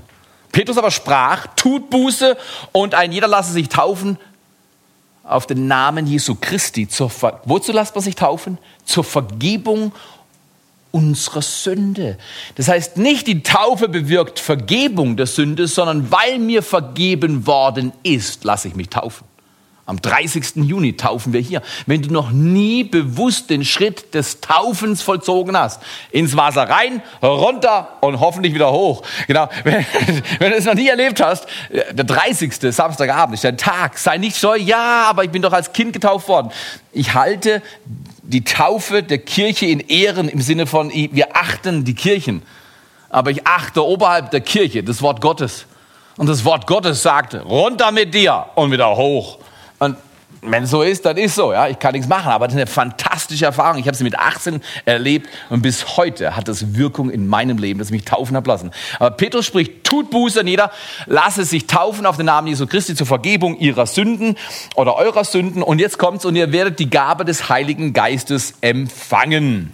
[0.52, 2.38] Petrus aber sprach, tut Buße
[2.72, 4.18] und ein jeder lasse sich taufen
[5.24, 6.88] auf den Namen Jesu Christi.
[6.88, 8.58] Zur Ver Wozu lasst man sich taufen?
[8.86, 9.94] Zur Vergebung
[10.94, 12.20] unserer Sünde.
[12.54, 18.44] Das heißt, nicht die Taufe bewirkt Vergebung der Sünde, sondern weil mir vergeben worden ist,
[18.44, 19.26] lasse ich mich taufen.
[19.86, 20.56] Am 30.
[20.64, 21.62] Juni taufen wir hier.
[21.88, 27.98] Wenn du noch nie bewusst den Schritt des Taufens vollzogen hast, ins Wasser rein, runter
[28.00, 29.02] und hoffentlich wieder hoch.
[29.28, 29.50] Genau.
[29.64, 29.86] Wenn,
[30.40, 32.54] wenn du es noch nie erlebt hast, der 30.
[32.74, 33.98] Samstagabend ist der Tag.
[33.98, 36.52] Sei nicht so, ja, aber ich bin doch als Kind getauft worden.
[36.94, 37.62] Ich halte
[38.24, 42.42] die Taufe der Kirche in Ehren im Sinne von, wir achten die Kirchen.
[43.10, 45.66] Aber ich achte oberhalb der Kirche das Wort Gottes.
[46.18, 49.40] Und das Wort Gottes sagt, runter mit dir und wieder hoch.
[49.80, 49.98] Und
[50.46, 51.54] wenn es so ist, dann ist so.
[51.54, 53.80] Ja, ich kann nichts machen, aber das ist eine fantastische Erfahrung.
[53.80, 57.80] Ich habe sie mit 18 erlebt und bis heute hat das Wirkung in meinem Leben,
[57.80, 58.72] dass ich mich taufen habe lassen.
[59.00, 60.72] Aber Petrus spricht: Tut Buße, jeder
[61.06, 64.38] lasse sich taufen auf den Namen Jesu Christi zur Vergebung ihrer Sünden
[64.76, 65.64] oder eurer Sünden.
[65.64, 69.72] Und jetzt kommt's und ihr werdet die Gabe des Heiligen Geistes empfangen.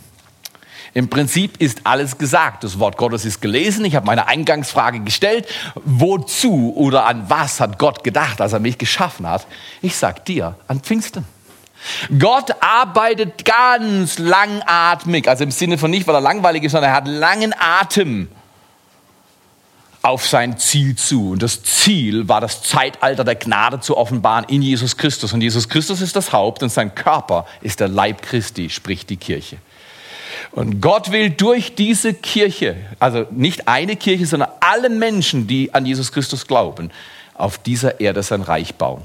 [0.94, 2.64] Im Prinzip ist alles gesagt.
[2.64, 3.86] Das Wort Gottes ist gelesen.
[3.86, 5.48] Ich habe meine Eingangsfrage gestellt.
[5.76, 9.46] Wozu oder an was hat Gott gedacht, als er mich geschaffen hat?
[9.82, 11.26] Ich sag dir, an Pfingsten.
[12.18, 16.96] Gott arbeitet ganz langatmig, also im Sinne von nicht, weil er langweilig ist, sondern er
[16.98, 18.28] hat langen Atem
[20.02, 21.32] auf sein Ziel zu.
[21.32, 25.34] Und das Ziel war das Zeitalter der Gnade zu offenbaren in Jesus Christus.
[25.34, 29.18] Und Jesus Christus ist das Haupt und sein Körper ist der Leib Christi, sprich die
[29.18, 29.58] Kirche.
[30.52, 35.86] Und Gott will durch diese Kirche, also nicht eine Kirche, sondern alle Menschen, die an
[35.86, 36.92] Jesus Christus glauben,
[37.34, 39.02] auf dieser Erde sein Reich bauen.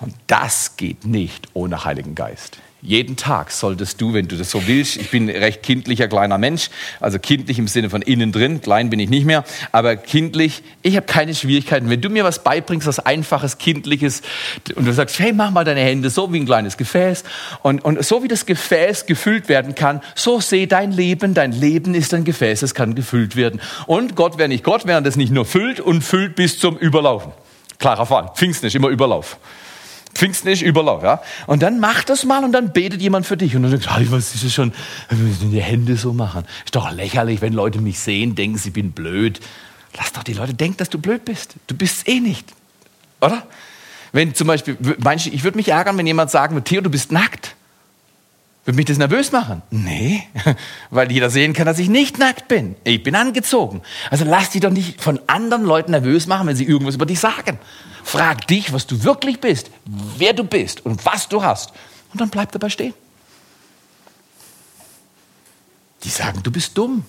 [0.00, 2.58] Und das geht nicht ohne Heiligen Geist.
[2.82, 6.68] Jeden Tag solltest du, wenn du das so willst, ich bin recht kindlicher kleiner Mensch,
[6.98, 10.96] also kindlich im Sinne von innen drin, klein bin ich nicht mehr, aber kindlich, ich
[10.96, 11.88] habe keine Schwierigkeiten.
[11.88, 14.22] Wenn du mir was beibringst, was einfaches, kindliches,
[14.74, 17.22] und du sagst, hey, mach mal deine Hände so wie ein kleines Gefäß,
[17.62, 21.94] und, und so wie das Gefäß gefüllt werden kann, so seh dein Leben, dein Leben
[21.94, 23.60] ist ein Gefäß, es kann gefüllt werden.
[23.86, 27.30] Und Gott wäre nicht Gott, während es nicht nur füllt und füllt bis zum Überlaufen.
[27.78, 28.32] Klarer Fall.
[28.34, 29.38] Pfingsten ist immer Überlauf.
[30.14, 31.22] Pfingsten ist Überlauf, ja.
[31.46, 33.56] Und dann mach das mal und dann betet jemand für dich.
[33.56, 34.72] Und dann denkst du, was ist das schon,
[35.10, 36.44] die Hände so machen.
[36.64, 39.40] Ist doch lächerlich, wenn Leute mich sehen, denken, sie bin blöd.
[39.96, 41.54] Lass doch die Leute denken, dass du blöd bist.
[41.66, 42.46] Du bist eh nicht.
[43.20, 43.46] Oder?
[44.12, 47.12] Wenn zum Beispiel, manche, ich würde mich ärgern, wenn jemand sagen würde, Theo, du bist
[47.12, 47.56] nackt.
[48.64, 49.62] Würde mich das nervös machen?
[49.70, 50.28] Nee,
[50.90, 52.76] weil jeder sehen kann, dass ich nicht nackt bin.
[52.84, 53.82] Ich bin angezogen.
[54.10, 57.18] Also lass dich doch nicht von anderen Leuten nervös machen, wenn sie irgendwas über dich
[57.18, 57.58] sagen.
[58.04, 59.70] Frag dich, was du wirklich bist,
[60.16, 61.72] wer du bist und was du hast.
[62.12, 62.94] Und dann bleib dabei stehen.
[66.04, 67.04] Die sagen, du bist dumm.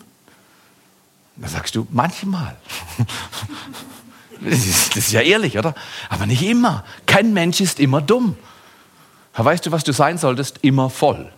[1.36, 2.56] Da sagst du, manchmal.
[4.46, 5.74] Das ist, das ist ja ehrlich, oder?
[6.10, 6.84] Aber nicht immer.
[7.06, 8.36] Kein Mensch ist immer dumm.
[9.36, 10.60] Weißt du, was du sein solltest?
[10.62, 11.32] Immer voll.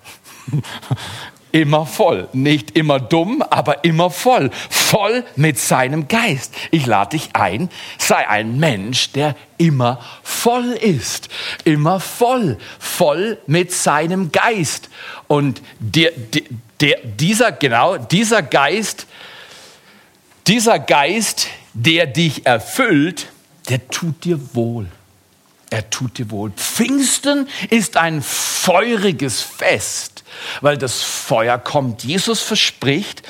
[1.52, 2.28] immer voll.
[2.34, 4.52] Nicht immer dumm, aber immer voll.
[4.70, 6.54] Voll mit seinem Geist.
[6.72, 11.30] Ich lade dich ein, sei ein Mensch, der immer voll ist.
[11.64, 12.58] Immer voll.
[12.80, 14.90] Voll mit seinem Geist.
[15.28, 16.12] Und der,
[16.82, 19.08] der, dieser, genau, dieser Geist,
[20.48, 23.32] dieser Geist, der dich erfüllt,
[23.70, 24.88] der tut dir wohl
[25.70, 26.52] er tut dir wohl.
[26.52, 30.24] Pfingsten ist ein feuriges Fest,
[30.62, 32.04] weil das Feuer kommt.
[32.04, 33.24] Jesus verspricht,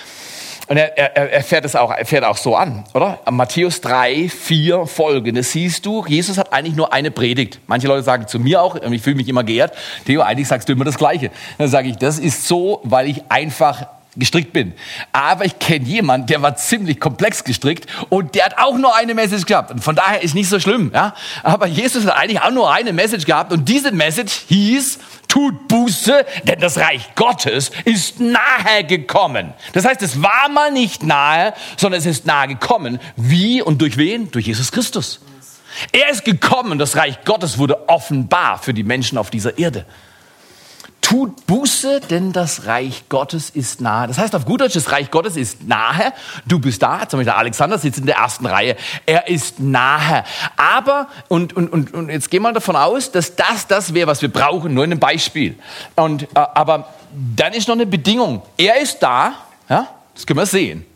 [0.68, 3.20] und er, er, er, fährt es auch, er fährt auch so an, oder?
[3.30, 5.44] Matthäus 3, 4 folgende.
[5.44, 7.60] Siehst du, Jesus hat eigentlich nur eine Predigt.
[7.68, 10.74] Manche Leute sagen zu mir auch, ich fühle mich immer geehrt, Theo, eigentlich sagst du
[10.74, 11.30] immer das Gleiche.
[11.60, 14.74] Dann sage ich, das ist so, weil ich einfach gestrickt bin.
[15.12, 19.14] Aber ich kenne jemanden, der war ziemlich komplex gestrickt und der hat auch nur eine
[19.14, 19.72] Message gehabt.
[19.72, 20.92] Und von daher ist nicht so schlimm.
[20.94, 21.16] Ja?
[21.44, 26.26] Aber Jesus hat eigentlich auch nur eine Message gehabt und diese Message hieß, tut Buße,
[26.44, 29.54] denn das Reich Gottes ist nahe gekommen.
[29.74, 33.00] Das heißt, es war mal nicht nahe, sondern es ist nahe gekommen.
[33.16, 34.32] Wie und durch wen?
[34.32, 35.20] Durch Jesus Christus.
[35.92, 39.86] Er ist gekommen, das Reich Gottes wurde offenbar für die Menschen auf dieser Erde.
[41.06, 44.08] Tut Buße, denn das Reich Gottes ist nahe.
[44.08, 46.12] Das heißt auf gut Deutsch, das Reich Gottes ist nahe.
[46.48, 48.76] Du bist da, zum Beispiel der Alexander sitzt in der ersten Reihe.
[49.06, 50.24] Er ist nahe.
[50.58, 54.24] Aber, und, und, und, und jetzt gehen wir davon aus, dass das das wäre, was
[54.24, 55.60] wir brauchen, nur in einem Beispiel.
[55.96, 56.90] Und, äh, aber
[57.36, 58.42] dann ist noch eine Bedingung.
[58.58, 59.34] Er ist da,
[59.70, 60.88] ja, das können wir sehen.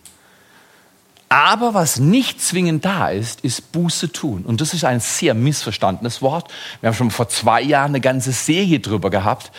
[1.29, 4.45] Aber was nicht zwingend da ist, ist Buße tun.
[4.45, 6.51] Und das ist ein sehr missverstandenes Wort.
[6.81, 9.51] Wir haben schon vor zwei Jahren eine ganze Serie drüber gehabt.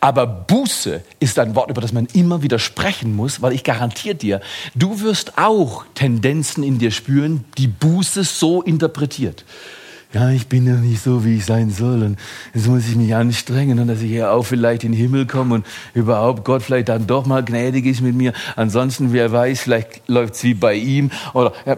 [0.00, 4.14] Aber Buße ist ein Wort, über das man immer wieder sprechen muss, weil ich garantiere
[4.14, 4.40] dir,
[4.76, 9.44] du wirst auch Tendenzen in dir spüren, die Buße so interpretiert
[10.14, 12.18] ja, ich bin ja nicht so, wie ich sein soll und
[12.54, 15.56] jetzt muss ich mich anstrengen und dass ich hier auch vielleicht in den Himmel komme
[15.56, 18.32] und überhaupt Gott vielleicht dann doch mal gnädig ist mit mir.
[18.56, 21.52] Ansonsten, wer weiß, vielleicht läuft's wie bei ihm oder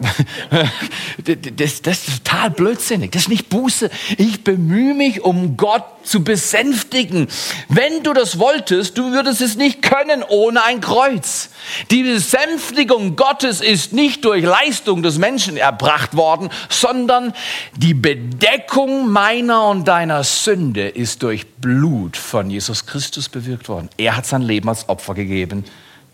[1.57, 3.11] das, das ist total blödsinnig.
[3.11, 3.91] Das ist nicht Buße.
[4.17, 7.27] Ich bemühe mich, um Gott zu besänftigen.
[7.69, 11.51] Wenn du das wolltest, du würdest es nicht können ohne ein Kreuz.
[11.91, 17.33] Die Besänftigung Gottes ist nicht durch Leistung des Menschen erbracht worden, sondern
[17.77, 23.89] die Bedeckung meiner und deiner Sünde ist durch Blut von Jesus Christus bewirkt worden.
[23.97, 25.65] Er hat sein Leben als Opfer gegeben.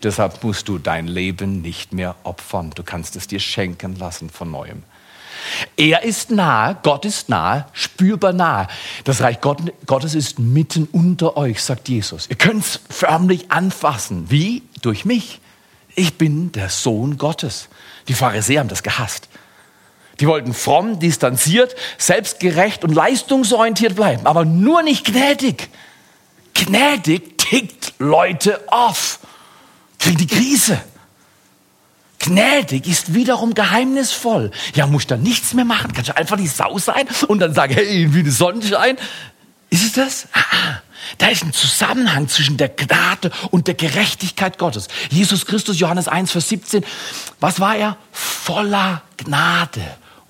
[0.03, 2.71] Deshalb musst du dein Leben nicht mehr opfern.
[2.73, 4.83] Du kannst es dir schenken lassen von neuem.
[5.75, 8.67] Er ist nahe, Gott ist nahe, spürbar nahe.
[9.03, 12.27] Das Reich Gottes ist mitten unter euch, sagt Jesus.
[12.29, 14.29] Ihr könnt es förmlich anfassen.
[14.29, 14.63] Wie?
[14.81, 15.41] Durch mich.
[15.95, 17.67] Ich bin der Sohn Gottes.
[18.07, 19.27] Die Pharisäer haben das gehasst.
[20.19, 25.69] Die wollten fromm, distanziert, selbstgerecht und leistungsorientiert bleiben, aber nur nicht gnädig.
[26.53, 29.19] Gnädig tickt Leute auf,
[29.99, 30.81] kriegen die Krise.
[32.19, 34.51] Gnädig ist wiederum geheimnisvoll.
[34.73, 35.93] Ja, muss dann nichts mehr machen.
[35.93, 38.97] Kannst du einfach die Sau sein und dann sagen, hey, wie eine Sonnenschein.
[39.69, 40.27] Ist es das?
[40.33, 40.81] Ah,
[41.19, 44.87] da ist ein Zusammenhang zwischen der Gnade und der Gerechtigkeit Gottes.
[45.09, 46.83] Jesus Christus, Johannes 1, Vers 17.
[47.39, 47.97] Was war er?
[48.11, 49.81] Voller Gnade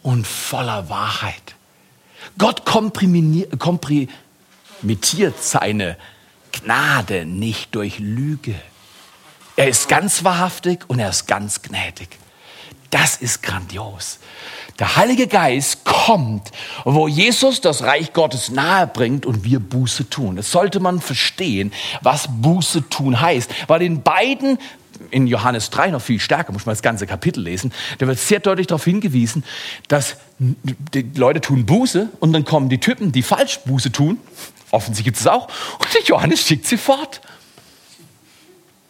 [0.07, 1.55] und voller Wahrheit.
[2.37, 3.51] Gott komprimiert
[5.41, 5.97] seine
[6.53, 8.55] Gnade nicht durch Lüge.
[9.57, 12.07] Er ist ganz wahrhaftig und er ist ganz gnädig.
[12.89, 14.19] das ist grandios.
[14.79, 16.51] Der Heilige Geist kommt,
[16.85, 20.37] wo Jesus das Reich Gottes nahe bringt und wir Buße tun.
[20.37, 23.51] Das sollte man verstehen, was Buße tun heißt.
[23.67, 24.57] Weil in beiden
[25.11, 28.39] in Johannes 3 noch viel stärker, muss man das ganze Kapitel lesen, da wird sehr
[28.39, 29.43] deutlich darauf hingewiesen,
[29.87, 34.19] dass die Leute tun Buße und dann kommen die Typen, die falsch Buße tun.
[34.71, 35.47] Offensichtlich gibt es auch.
[35.79, 37.21] Und der Johannes schickt sie fort.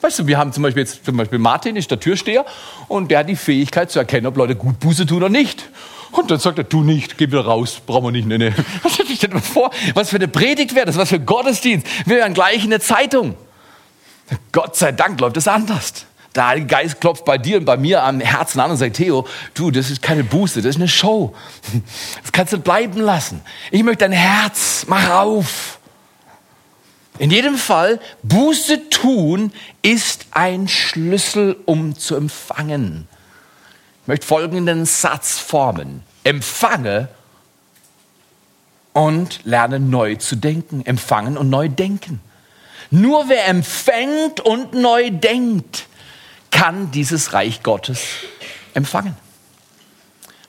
[0.01, 2.45] Weißt du, wir haben zum Beispiel jetzt, zum Beispiel Martin ist der Türsteher
[2.87, 5.69] und der hat die Fähigkeit zu erkennen, ob Leute gut Buße tun oder nicht.
[6.11, 8.27] Und dann sagt er, du nicht, geh wieder raus, brauchen wir nicht.
[8.27, 8.53] Nee, nee.
[8.83, 11.85] Was stell dich denn vor, was für eine Predigt wäre das, was für Gottesdienst.
[12.05, 13.35] Wir wären gleich in der Zeitung.
[14.51, 16.05] Gott sei Dank läuft es anders.
[16.35, 19.27] Der Heilige Geist klopft bei dir und bei mir am Herzen an und sagt, Theo,
[19.55, 21.33] du, das ist keine Buße, das ist eine Show.
[22.21, 23.41] Das kannst du bleiben lassen.
[23.71, 25.79] Ich möchte dein Herz, mach auf.
[27.17, 33.07] In jedem Fall, Buße tun ist ein Schlüssel, um zu empfangen.
[34.03, 36.03] Ich möchte folgenden Satz formen.
[36.23, 37.09] Empfange
[38.93, 40.85] und lerne neu zu denken.
[40.85, 42.19] Empfangen und neu denken.
[42.89, 45.87] Nur wer empfängt und neu denkt,
[46.51, 48.01] kann dieses Reich Gottes
[48.73, 49.15] empfangen.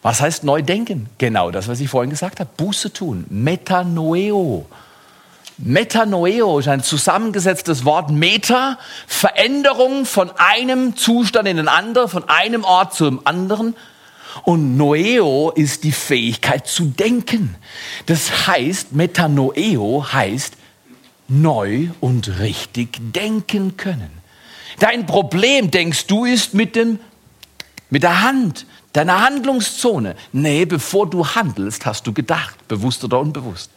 [0.03, 1.09] Was heißt neu denken?
[1.18, 2.51] Genau das, was ich vorhin gesagt habe.
[2.57, 3.27] Buße tun.
[3.29, 4.66] Metanoeo.
[5.59, 8.11] Metanoeo ist ein zusammengesetztes Wort.
[8.11, 13.74] Meta, Veränderung von einem Zustand in den anderen, von einem Ort zum anderen.
[14.44, 17.57] Und Noeo ist die Fähigkeit zu denken.
[18.07, 20.55] Das heißt, Metanoeo heißt
[21.28, 24.10] neu und richtig denken können.
[24.78, 26.98] Dein Problem, denkst du, ist mit dem,
[27.90, 30.16] mit der Hand, deiner Handlungszone.
[30.32, 33.70] Nee, bevor du handelst, hast du gedacht, bewusst oder unbewusst.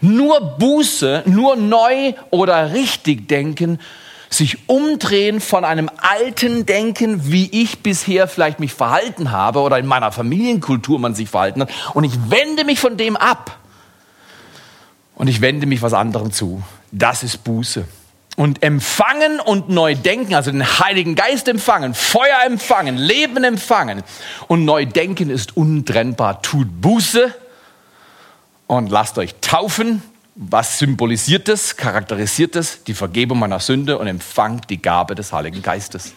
[0.00, 3.78] Nur Buße, nur neu oder richtig denken,
[4.30, 9.86] sich umdrehen von einem alten Denken, wie ich bisher vielleicht mich verhalten habe oder in
[9.86, 13.58] meiner Familienkultur man sich verhalten hat, und ich wende mich von dem ab
[15.14, 16.62] und ich wende mich was anderem zu.
[16.90, 17.86] Das ist Buße.
[18.36, 24.02] Und empfangen und neu denken, also den Heiligen Geist empfangen, Feuer empfangen, Leben empfangen
[24.48, 26.42] und neu denken ist untrennbar.
[26.42, 27.32] Tut Buße
[28.66, 30.02] und lasst euch taufen.
[30.34, 32.82] Was symbolisiert das, charakterisiert das?
[32.82, 36.12] Die Vergebung meiner Sünde und empfangt die Gabe des Heiligen Geistes.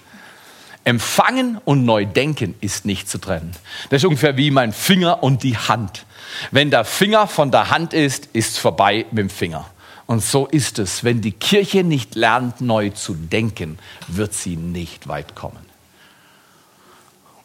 [0.87, 3.51] Empfangen und neu denken ist nicht zu trennen.
[3.89, 6.05] Das ist ungefähr wie mein Finger und die Hand.
[6.51, 9.65] Wenn der Finger von der Hand ist, ist es vorbei mit dem Finger.
[10.05, 11.03] Und so ist es.
[11.03, 15.59] Wenn die Kirche nicht lernt, neu zu denken, wird sie nicht weit kommen.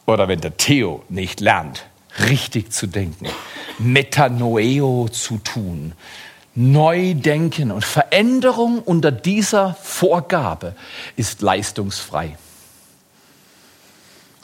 [0.05, 1.83] Oder wenn der Theo nicht lernt,
[2.29, 3.27] richtig zu denken,
[3.77, 5.91] Metanoeo zu tun,
[6.55, 10.77] neu denken und Veränderung unter dieser Vorgabe
[11.17, 12.37] ist leistungsfrei.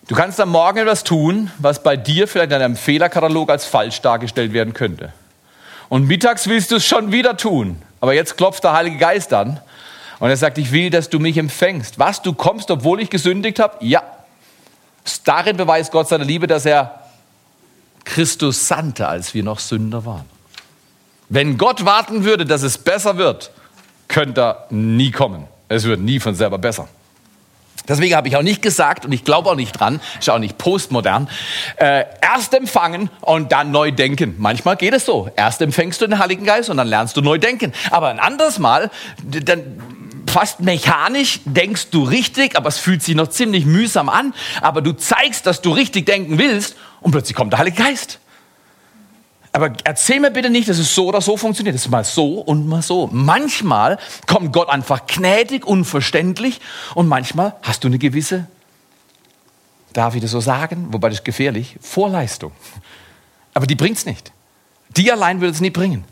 [0.09, 4.01] Du kannst am Morgen etwas tun, was bei dir vielleicht in einem Fehlerkatalog als falsch
[4.01, 5.13] dargestellt werden könnte.
[5.87, 7.79] Und mittags willst du es schon wieder tun.
[8.01, 9.59] Aber jetzt klopft der Heilige Geist an
[10.17, 11.99] und er sagt, ich will, dass du mich empfängst.
[11.99, 13.85] Was, du kommst, obwohl ich gesündigt habe?
[13.85, 14.01] Ja.
[15.25, 17.03] Darin beweist Gott seine Liebe, dass er
[18.03, 20.25] Christus sandte, als wir noch Sünder waren.
[21.29, 23.51] Wenn Gott warten würde, dass es besser wird,
[24.07, 25.47] könnte er nie kommen.
[25.67, 26.87] Es wird nie von selber besser.
[27.87, 30.57] Deswegen habe ich auch nicht gesagt und ich glaube auch nicht dran, ist auch nicht
[30.57, 31.29] postmodern,
[31.77, 34.35] äh, erst empfangen und dann neu denken.
[34.37, 35.29] Manchmal geht es so.
[35.35, 37.73] Erst empfängst du den Heiligen Geist und dann lernst du neu denken.
[37.91, 38.91] Aber ein anderes Mal,
[39.23, 39.81] dann
[40.29, 44.33] fast mechanisch denkst du richtig, aber es fühlt sich noch ziemlich mühsam an.
[44.61, 48.19] Aber du zeigst, dass du richtig denken willst und plötzlich kommt der Heilige Geist.
[49.51, 51.75] Aber erzähl mir bitte nicht, dass es so oder so funktioniert.
[51.75, 53.09] Es ist mal so und mal so.
[53.11, 56.61] Manchmal kommt Gott einfach gnädig, unverständlich
[56.93, 58.47] und manchmal hast du eine gewisse,
[59.93, 62.51] darf ich das so sagen, wobei das ist gefährlich, Vorleistung.
[63.53, 64.31] Aber die bringt's nicht.
[64.95, 66.03] Die allein wird es nie bringen.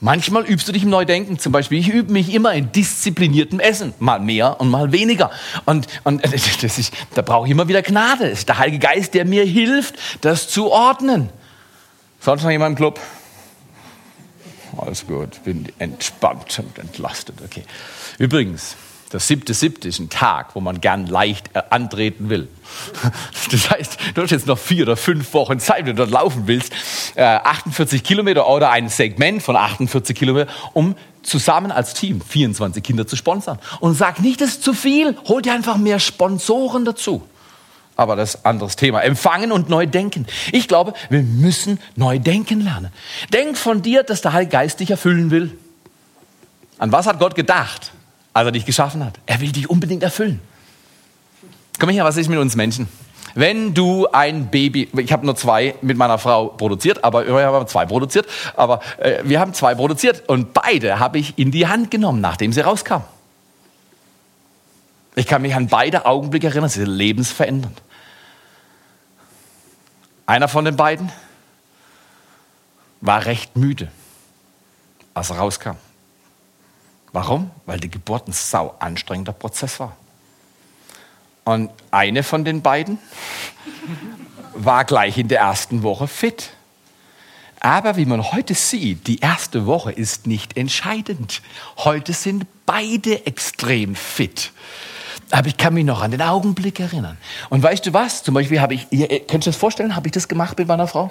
[0.00, 1.38] Manchmal übst du dich im Neudenken.
[1.38, 3.94] Zum Beispiel, ich übe mich immer in diszipliniertem Essen.
[3.98, 5.30] Mal mehr und mal weniger.
[5.64, 8.28] Und, und ist, da brauche ich immer wieder Gnade.
[8.28, 11.30] Es ist der Heilige Geist, der mir hilft, das zu ordnen.
[12.26, 12.98] Sonst noch jemand im Club?
[14.78, 17.36] Alles gut, bin entspannt und entlastet.
[17.44, 17.62] Okay.
[18.18, 18.74] Übrigens,
[19.12, 22.48] der siebte siebte ist ein Tag, wo man gern leicht äh, antreten will.
[23.52, 26.48] Das heißt, du hast jetzt noch vier oder fünf Wochen Zeit, wenn du dort laufen
[26.48, 26.72] willst,
[27.16, 33.06] 48 äh, Kilometer oder ein Segment von 48 Kilometer, um zusammen als Team 24 Kinder
[33.06, 33.60] zu sponsern.
[33.78, 37.22] Und sag nicht, das ist zu viel, hol dir einfach mehr Sponsoren dazu.
[37.96, 39.00] Aber das ist ein anderes Thema.
[39.00, 40.26] Empfangen und neu denken.
[40.52, 42.92] Ich glaube, wir müssen neu denken lernen.
[43.32, 45.56] Denk von dir, dass der Heilige Geist dich erfüllen will.
[46.78, 47.92] An was hat Gott gedacht,
[48.34, 49.18] als er dich geschaffen hat?
[49.24, 50.40] Er will dich unbedingt erfüllen.
[51.78, 52.86] Komm her, was ist mit uns Menschen?
[53.36, 57.68] wenn du ein Baby, ich habe nur zwei mit meiner Frau produziert, aber wir haben
[57.68, 61.90] zwei produziert, aber äh, wir haben zwei produziert und beide habe ich in die Hand
[61.90, 63.06] genommen, nachdem sie rauskamen.
[65.14, 67.82] Ich kann mich an beide Augenblicke erinnern, sie sind lebensverändernd.
[70.26, 71.10] Einer von den beiden
[73.00, 73.90] war recht müde,
[75.14, 75.76] als er rauskam.
[77.12, 77.50] Warum?
[77.64, 79.96] Weil die Geburt ein sau anstrengender Prozess war.
[81.44, 82.98] Und eine von den beiden
[84.54, 86.50] war gleich in der ersten Woche fit.
[87.60, 91.40] Aber wie man heute sieht, die erste Woche ist nicht entscheidend.
[91.78, 94.52] Heute sind beide extrem fit.
[95.30, 97.18] Aber ich kann mich noch an den Augenblick erinnern.
[97.50, 98.22] Und weißt du was?
[98.22, 100.86] Zum Beispiel habe ich, ihr, könnt ihr das vorstellen, habe ich das gemacht mit meiner
[100.86, 101.10] Frau?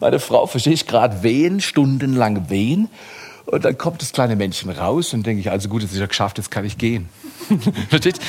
[0.00, 2.88] Meine Frau, verstehe ich, gerade wehen, stundenlang wehen.
[3.46, 6.08] Und dann kommt das kleine Männchen raus und denke ich, also gut, jetzt ist er
[6.08, 7.08] geschafft, jetzt kann ich gehen.
[7.88, 8.20] Versteht?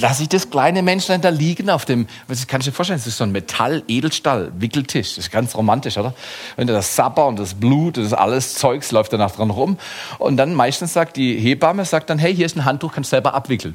[0.00, 3.06] lasse ich das kleine Menschlein da liegen auf dem, was kann ich dir vorstellen, das
[3.06, 5.16] ist so ein Metall-Edelstahl-Wickeltisch.
[5.16, 6.14] Das ist ganz romantisch, oder?
[6.56, 9.78] Wenn das Sapper und das Blut und das alles Zeugs läuft danach dran rum.
[10.18, 13.16] Und dann meistens sagt die Hebamme, sagt dann, hey, hier ist ein Handtuch, kannst du
[13.16, 13.74] selber abwickeln.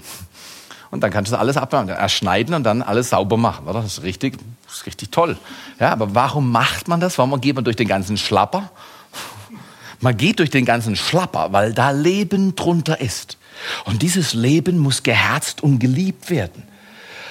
[0.91, 3.81] Und dann kannst du alles abmachen, erschneiden und dann alles sauber machen, oder?
[3.81, 5.37] Das ist richtig, das ist richtig toll.
[5.79, 7.17] Ja, aber warum macht man das?
[7.17, 8.69] Warum geht man durch den ganzen Schlapper?
[10.01, 13.37] Man geht durch den ganzen Schlapper, weil da Leben drunter ist.
[13.85, 16.63] Und dieses Leben muss geherzt und geliebt werden.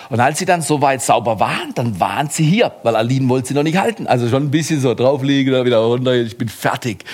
[0.08, 3.54] Und als sie dann soweit sauber waren, dann waren sie hier, weil Aline wollte sie
[3.54, 4.06] noch nicht halten.
[4.06, 7.04] Also schon ein bisschen so drauflegen, dann wieder runter, ich bin fertig.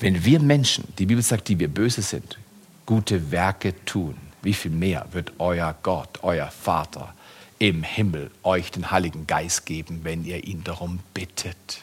[0.00, 2.38] Wenn wir Menschen, die Bibel sagt, die wir böse sind,
[2.86, 7.14] gute Werke tun, wie viel mehr wird euer Gott, euer Vater
[7.58, 11.82] im Himmel euch den Heiligen Geist geben, wenn ihr ihn darum bittet.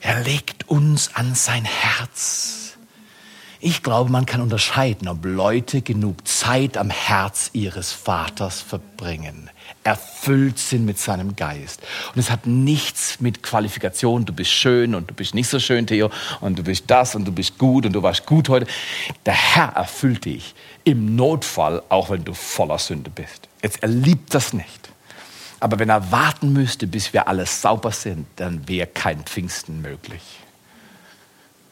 [0.00, 2.76] Er legt uns an sein Herz.
[3.66, 9.48] Ich glaube, man kann unterscheiden, ob Leute genug Zeit am Herz ihres Vaters verbringen,
[9.84, 11.80] erfüllt sind mit seinem Geist.
[12.14, 15.86] Und es hat nichts mit Qualifikation, du bist schön und du bist nicht so schön,
[15.86, 16.10] Theo,
[16.42, 18.66] und du bist das und du bist gut und du warst gut heute.
[19.24, 23.48] Der Herr erfüllt dich im Notfall, auch wenn du voller Sünde bist.
[23.62, 24.90] Jetzt er liebt das nicht.
[25.60, 30.43] Aber wenn er warten müsste, bis wir alle sauber sind, dann wäre kein Pfingsten möglich.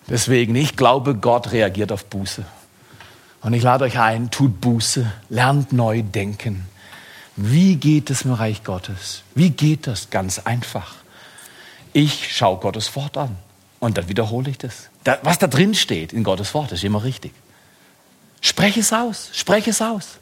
[0.09, 2.45] Deswegen, ich glaube, Gott reagiert auf Buße.
[3.43, 6.67] Und ich lade euch ein, tut Buße, lernt neu denken.
[7.37, 9.23] Wie geht es im Reich Gottes?
[9.35, 10.11] Wie geht das?
[10.11, 10.95] Ganz einfach.
[11.93, 13.37] Ich schaue Gottes Wort an
[13.81, 14.89] und dann wiederhole ich das.
[15.23, 17.33] Was da drin steht in Gottes Wort, ist immer richtig.
[18.41, 20.19] Spreche es aus, spreche es aus.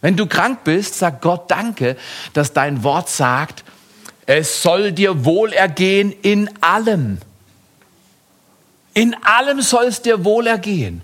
[0.00, 1.96] Wenn du krank bist, sag Gott danke,
[2.32, 3.64] dass dein Wort sagt,
[4.26, 7.18] es soll dir wohlergehen in allem.
[8.96, 11.02] In allem soll es dir wohlergehen.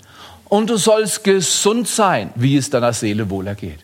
[0.48, 3.80] Und du sollst gesund sein, wie es deiner Seele wohlergeht.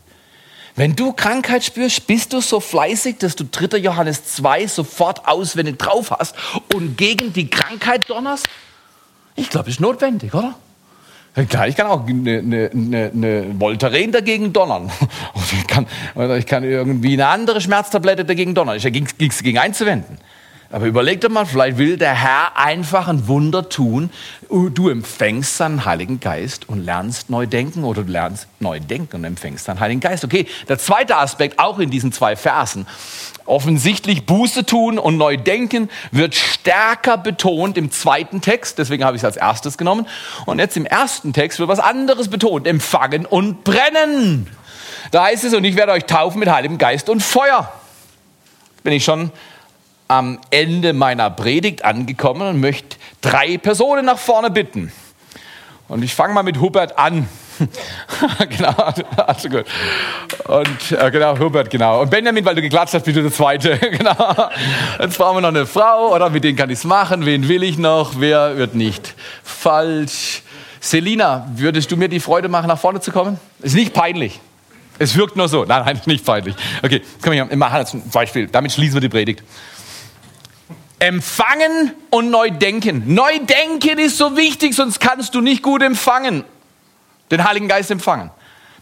[0.77, 3.77] Wenn du Krankheit spürst, bist du so fleißig, dass du 3.
[3.77, 6.35] Johannes 2 sofort auswendig drauf hast
[6.75, 8.47] und gegen die Krankheit donnerst?
[9.37, 10.55] Ich glaube, es ist notwendig, oder?
[11.47, 14.90] Klar, ich kann auch eine, eine, eine, eine Voltaren dagegen donnern.
[15.35, 18.77] Oder ich, kann, oder ich kann irgendwie eine andere Schmerztablette dagegen donnern.
[18.77, 20.18] Ich habe nichts dagegen einzuwenden.
[20.70, 24.11] Aber überleg doch mal, vielleicht will der Herr einfach ein Wunder tun.
[24.50, 29.24] Du empfängst seinen Heiligen Geist und lernst neu denken oder du lernst neu denken und
[29.24, 30.24] empfängst seinen Heiligen Geist.
[30.24, 32.87] Okay, der zweite Aspekt, auch in diesen zwei Versen.
[33.46, 38.76] Offensichtlich Buße tun und neu denken wird stärker betont im zweiten Text.
[38.76, 40.07] Deswegen habe ich es als erstes genommen.
[40.44, 42.66] Und jetzt im ersten Text wird was anderes betont.
[42.66, 44.48] Empfangen und brennen.
[45.12, 47.72] Da heißt es, und ich werde euch taufen mit Heiligem Geist und Feuer.
[48.83, 49.33] Bin ich schon
[50.09, 54.90] am Ende meiner Predigt angekommen und möchte drei Personen nach vorne bitten.
[55.88, 57.29] Und ich fange mal mit Hubert an.
[58.49, 58.75] genau,
[59.27, 59.64] also gut.
[60.44, 62.03] Und äh, genau, Hubert, genau.
[62.03, 63.79] Und Benjamin, weil du geklatscht hast, bist du der Zweite.
[63.79, 64.49] genau.
[65.01, 67.25] Jetzt brauchen wir noch eine Frau, oder mit denen kann ich es machen.
[67.27, 68.12] Wen will ich noch?
[68.18, 69.14] Wer wird nicht?
[69.42, 70.42] Falsch.
[70.81, 73.40] Selina, würdest du mir die Freude machen, nach vorne zu kommen?
[73.61, 74.40] Ist nicht peinlich.
[74.99, 75.64] Es wirkt nur so.
[75.64, 76.55] Nein, nein, nicht peinlich.
[76.83, 78.47] Okay, hier, wir machen jetzt ein Beispiel.
[78.47, 79.42] Damit schließen wir die Predigt.
[80.98, 83.14] Empfangen und neu denken.
[83.14, 86.44] Neu denken ist so wichtig, sonst kannst du nicht gut empfangen.
[87.31, 88.31] Den Heiligen Geist empfangen.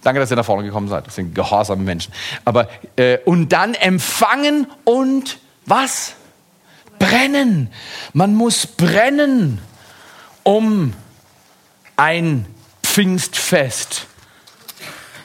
[0.03, 1.07] Danke, dass ihr nach vorne gekommen seid.
[1.07, 2.13] Das sind gehorsame Menschen.
[2.45, 6.15] Aber äh, und dann empfangen und was?
[6.99, 7.73] Brennen.
[8.13, 9.61] Man muss brennen,
[10.45, 10.95] um
[11.97, 12.47] ein
[12.83, 14.07] Pfingstfest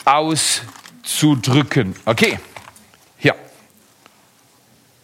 [0.04, 1.96] auszudrücken.
[2.06, 2.40] Okay.
[3.18, 3.36] Hier.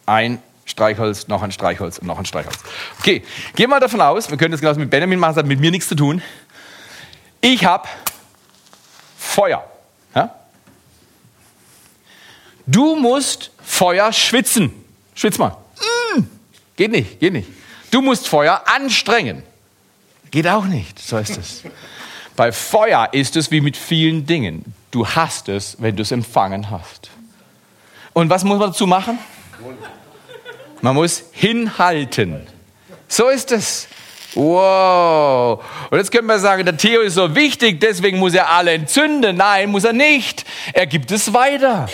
[0.06, 2.58] Ein Streichholz, noch ein Streichholz und noch ein Streichholz.
[3.00, 3.22] Okay,
[3.56, 5.70] gehen wir davon aus, wir können das genauso mit Benjamin machen, das hat mit mir
[5.70, 6.22] nichts zu tun.
[7.40, 7.88] Ich habe
[9.16, 9.64] Feuer.
[10.14, 10.34] Ja?
[12.66, 14.72] Du musst Feuer schwitzen.
[15.14, 15.56] Schwitz mal.
[16.16, 16.22] Mm.
[16.76, 17.48] Geht nicht, geht nicht.
[17.90, 19.42] Du musst Feuer anstrengen.
[20.30, 20.98] Geht auch nicht.
[20.98, 21.62] So ist es.
[22.36, 24.74] Bei Feuer ist es wie mit vielen Dingen.
[24.90, 27.10] Du hast es, wenn du es empfangen hast.
[28.12, 29.18] Und was muss man dazu machen?
[30.80, 32.46] Man muss hinhalten.
[33.08, 33.88] So ist es.
[34.34, 35.64] Wow.
[35.90, 39.36] Und jetzt können wir sagen, der Theo ist so wichtig, deswegen muss er alle entzünden.
[39.36, 40.44] Nein, muss er nicht.
[40.72, 41.88] Er gibt es weiter.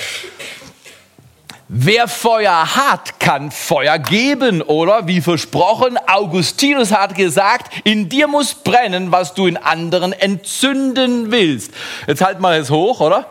[1.68, 5.06] Wer Feuer hat, kann Feuer geben, oder?
[5.06, 11.72] Wie versprochen, Augustinus hat gesagt, in dir muss brennen, was du in anderen entzünden willst.
[12.06, 13.26] Jetzt halt mal es hoch, oder?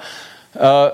[0.55, 0.89] Äh,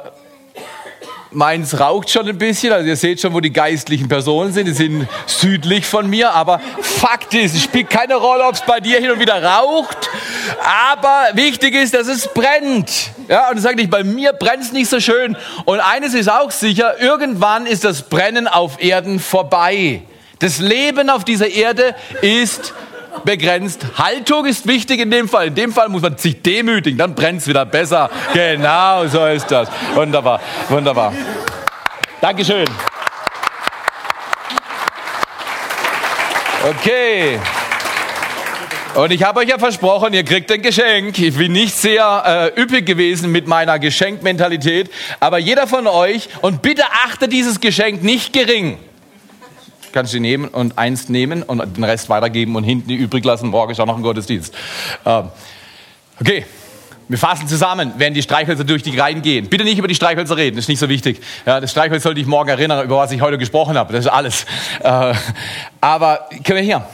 [1.31, 4.65] Meins raucht schon ein bisschen, also ihr seht schon, wo die geistlichen Personen sind.
[4.65, 8.79] Die sind südlich von mir, aber Fakt ist, es spielt keine Rolle, ob es bei
[8.79, 10.09] dir hin und wieder raucht.
[10.63, 13.11] Aber wichtig ist, dass es brennt.
[13.27, 15.37] Ja, und ich sage nicht, bei mir brennt es nicht so schön.
[15.65, 20.01] Und eines ist auch sicher, irgendwann ist das Brennen auf Erden vorbei.
[20.39, 22.73] Das Leben auf dieser Erde ist
[23.23, 23.85] begrenzt.
[23.97, 25.47] Haltung ist wichtig in dem Fall.
[25.47, 28.09] In dem Fall muss man sich demütigen, dann brennt es wieder besser.
[28.33, 29.69] Genau, so ist das.
[29.93, 30.39] Wunderbar,
[30.69, 31.13] wunderbar.
[32.21, 32.67] Dankeschön.
[36.69, 37.39] Okay.
[38.95, 41.17] Und ich habe euch ja versprochen, ihr kriegt ein Geschenk.
[41.19, 46.61] Ich bin nicht sehr äh, üppig gewesen mit meiner Geschenkmentalität, aber jeder von euch, und
[46.61, 48.77] bitte achte dieses Geschenk nicht gering
[49.91, 53.49] kannst du nehmen und eins nehmen und den Rest weitergeben und hinten die übrig lassen.
[53.49, 54.53] Morgen ist auch noch ein Gottesdienst.
[55.05, 55.29] Ähm,
[56.19, 56.45] okay.
[57.07, 59.49] Wir fassen zusammen, wenn die Streichhölzer durch die Reihen gehen.
[59.49, 61.19] Bitte nicht über die Streichhölzer reden, das ist nicht so wichtig.
[61.43, 63.93] Ja, das Streichholz soll dich morgen erinnern, über was ich heute gesprochen habe.
[63.93, 64.45] Das ist alles.
[64.83, 65.15] Äh,
[65.81, 66.85] aber können wir hier.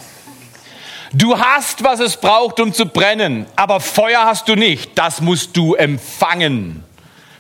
[1.12, 4.98] Du hast, was es braucht, um zu brennen, aber Feuer hast du nicht.
[4.98, 6.85] Das musst du empfangen.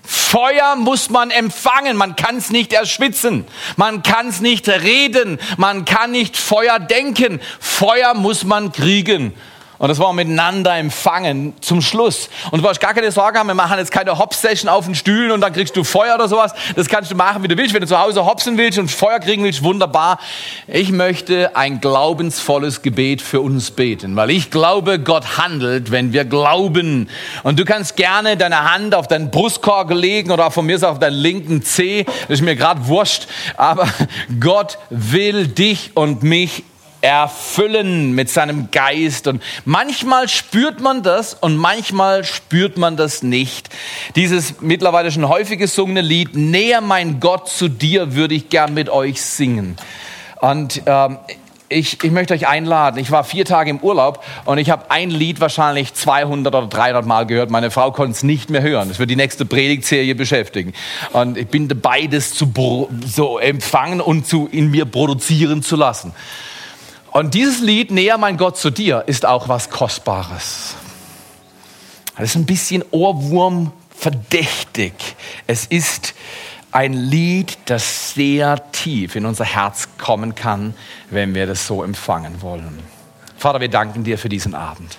[0.05, 3.45] Feuer muss man empfangen, man kann es nicht erschwitzen,
[3.75, 9.33] man kann es nicht reden, man kann nicht Feuer denken, Feuer muss man kriegen.
[9.77, 12.29] Und das wir miteinander empfangen zum Schluss.
[12.51, 15.31] Und du brauchst gar keine Sorge haben, wir machen jetzt keine Hop-Session auf den Stühlen
[15.31, 16.53] und dann kriegst du Feuer oder sowas.
[16.75, 17.73] Das kannst du machen, wie du willst.
[17.73, 20.19] Wenn du zu Hause hopsen willst und Feuer kriegen willst, wunderbar.
[20.67, 26.25] Ich möchte ein glaubensvolles Gebet für uns beten, weil ich glaube, Gott handelt, wenn wir
[26.25, 27.09] glauben.
[27.43, 30.99] Und du kannst gerne deine Hand auf deinen Brustkorb legen oder von mir aus auf
[30.99, 32.03] deinen linken Zeh.
[32.03, 33.27] Das ist mir gerade wurscht.
[33.57, 33.87] Aber
[34.39, 36.63] Gott will dich und mich
[37.05, 39.27] erfüllen mit seinem Geist.
[39.27, 43.69] Und manchmal spürt man das und manchmal spürt man das nicht.
[44.15, 48.89] Dieses mittlerweile schon häufig gesungene Lied, Näher mein Gott zu dir, würde ich gern mit
[48.89, 49.77] euch singen.
[50.41, 51.19] Und ähm,
[51.69, 52.97] ich, ich möchte euch einladen.
[52.99, 57.05] Ich war vier Tage im Urlaub und ich habe ein Lied wahrscheinlich 200 oder 300
[57.05, 57.51] Mal gehört.
[57.51, 58.89] Meine Frau konnte es nicht mehr hören.
[58.89, 60.73] Das wird die nächste Predigtserie beschäftigen.
[61.13, 66.13] Und ich bin dabei, das zu so empfangen und zu, in mir produzieren zu lassen.
[67.15, 70.75] Und dieses Lied, Näher mein Gott zu dir, ist auch was Kostbares.
[72.17, 74.91] Es ist ein bisschen Ohrwurm verdächtig.
[75.47, 76.13] Es ist
[76.73, 80.73] ein Lied, das sehr tief in unser Herz kommen kann,
[81.09, 82.79] wenn wir das so empfangen wollen.
[83.37, 84.97] Vater, wir danken dir für diesen Abend.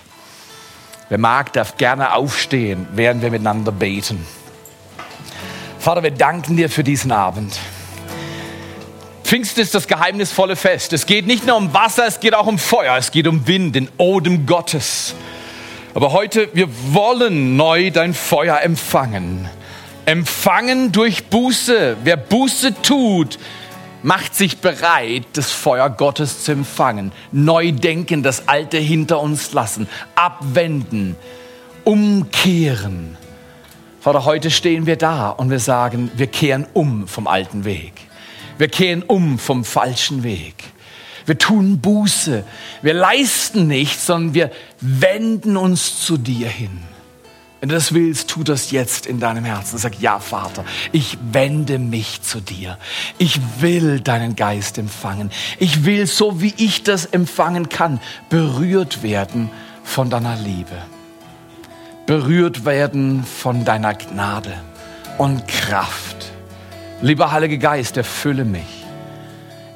[1.09, 4.25] Wer mag, darf gerne aufstehen, während wir miteinander beten.
[5.77, 7.59] Vater, wir danken dir für diesen Abend.
[9.27, 10.93] Pfingst ist das geheimnisvolle Fest.
[10.93, 13.75] Es geht nicht nur um Wasser, es geht auch um Feuer, es geht um Wind,
[13.75, 15.15] den Odem Gottes.
[15.93, 19.49] Aber heute, wir wollen neu dein Feuer empfangen.
[20.05, 21.97] Empfangen durch Buße.
[22.05, 23.37] Wer Buße tut,
[24.01, 27.11] macht sich bereit, das Feuer Gottes zu empfangen.
[27.33, 31.17] Neu denken, das Alte hinter uns lassen, abwenden,
[31.83, 33.17] umkehren.
[33.99, 38.06] Vater, heute stehen wir da und wir sagen, wir kehren um vom alten Weg.
[38.57, 40.55] Wir kehren um vom falschen Weg.
[41.25, 42.43] Wir tun Buße.
[42.81, 46.79] Wir leisten nichts, sondern wir wenden uns zu dir hin.
[47.59, 49.77] Wenn du das willst, tu das jetzt in deinem Herzen.
[49.77, 52.77] Sag, ja, Vater, ich wende mich zu dir.
[53.17, 55.31] Ich will deinen Geist empfangen.
[55.57, 57.99] Ich will, so wie ich das empfangen kann,
[58.29, 59.49] berührt werden
[59.83, 60.77] von deiner Liebe.
[62.05, 64.53] Berührt werden von deiner Gnade
[65.17, 66.16] und Kraft.
[67.01, 68.65] Lieber Heiliger Geist, erfülle mich.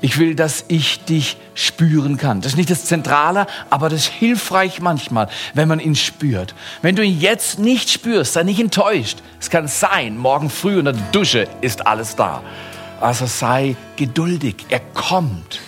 [0.04, 2.42] Ich will, dass ich dich spüren kann.
[2.42, 6.56] Das ist nicht das Zentrale, aber das ist hilfreich manchmal, wenn man ihn spürt.
[6.82, 9.20] Wenn du ihn jetzt nicht spürst, sei nicht enttäuscht.
[9.40, 12.42] Es kann sein, morgen früh unter der Dusche ist alles da.
[13.00, 14.66] Also sei geduldig.
[14.70, 15.60] Er kommt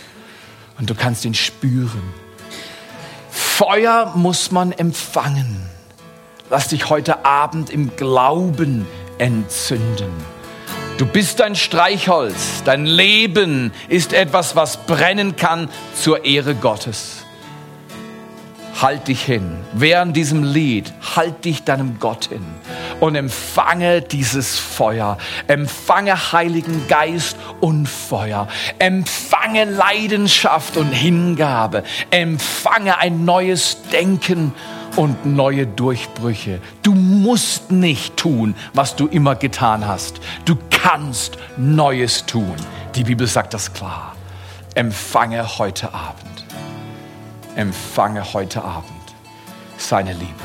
[0.79, 2.01] und du kannst ihn spüren.
[3.29, 5.69] Feuer muss man empfangen.
[6.49, 8.87] Lass dich heute Abend im Glauben
[9.19, 10.32] entzünden
[10.97, 12.61] Du bist ein Streichholz.
[12.65, 17.25] Dein Leben ist etwas, was brennen kann zur Ehre Gottes.
[18.79, 19.57] Halt dich hin.
[19.73, 22.45] Während diesem Lied, halt dich deinem Gott hin
[22.99, 25.17] und empfange dieses Feuer.
[25.47, 28.47] Empfange Heiligen Geist und Feuer.
[28.77, 31.83] Empfange Leidenschaft und Hingabe.
[32.11, 34.53] Empfange ein neues Denken
[34.95, 36.59] und neue Durchbrüche.
[36.81, 40.19] Du musst nicht tun, was du immer getan hast.
[40.45, 42.55] Du kannst Neues tun.
[42.95, 44.15] Die Bibel sagt das klar.
[44.75, 46.45] Empfange heute Abend.
[47.55, 49.03] Empfange heute Abend
[49.77, 50.43] seine Liebe.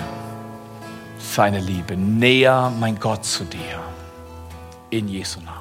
[1.18, 1.96] Seine Liebe.
[1.96, 3.82] Näher, mein Gott, zu dir.
[4.90, 5.57] In Jesu Namen.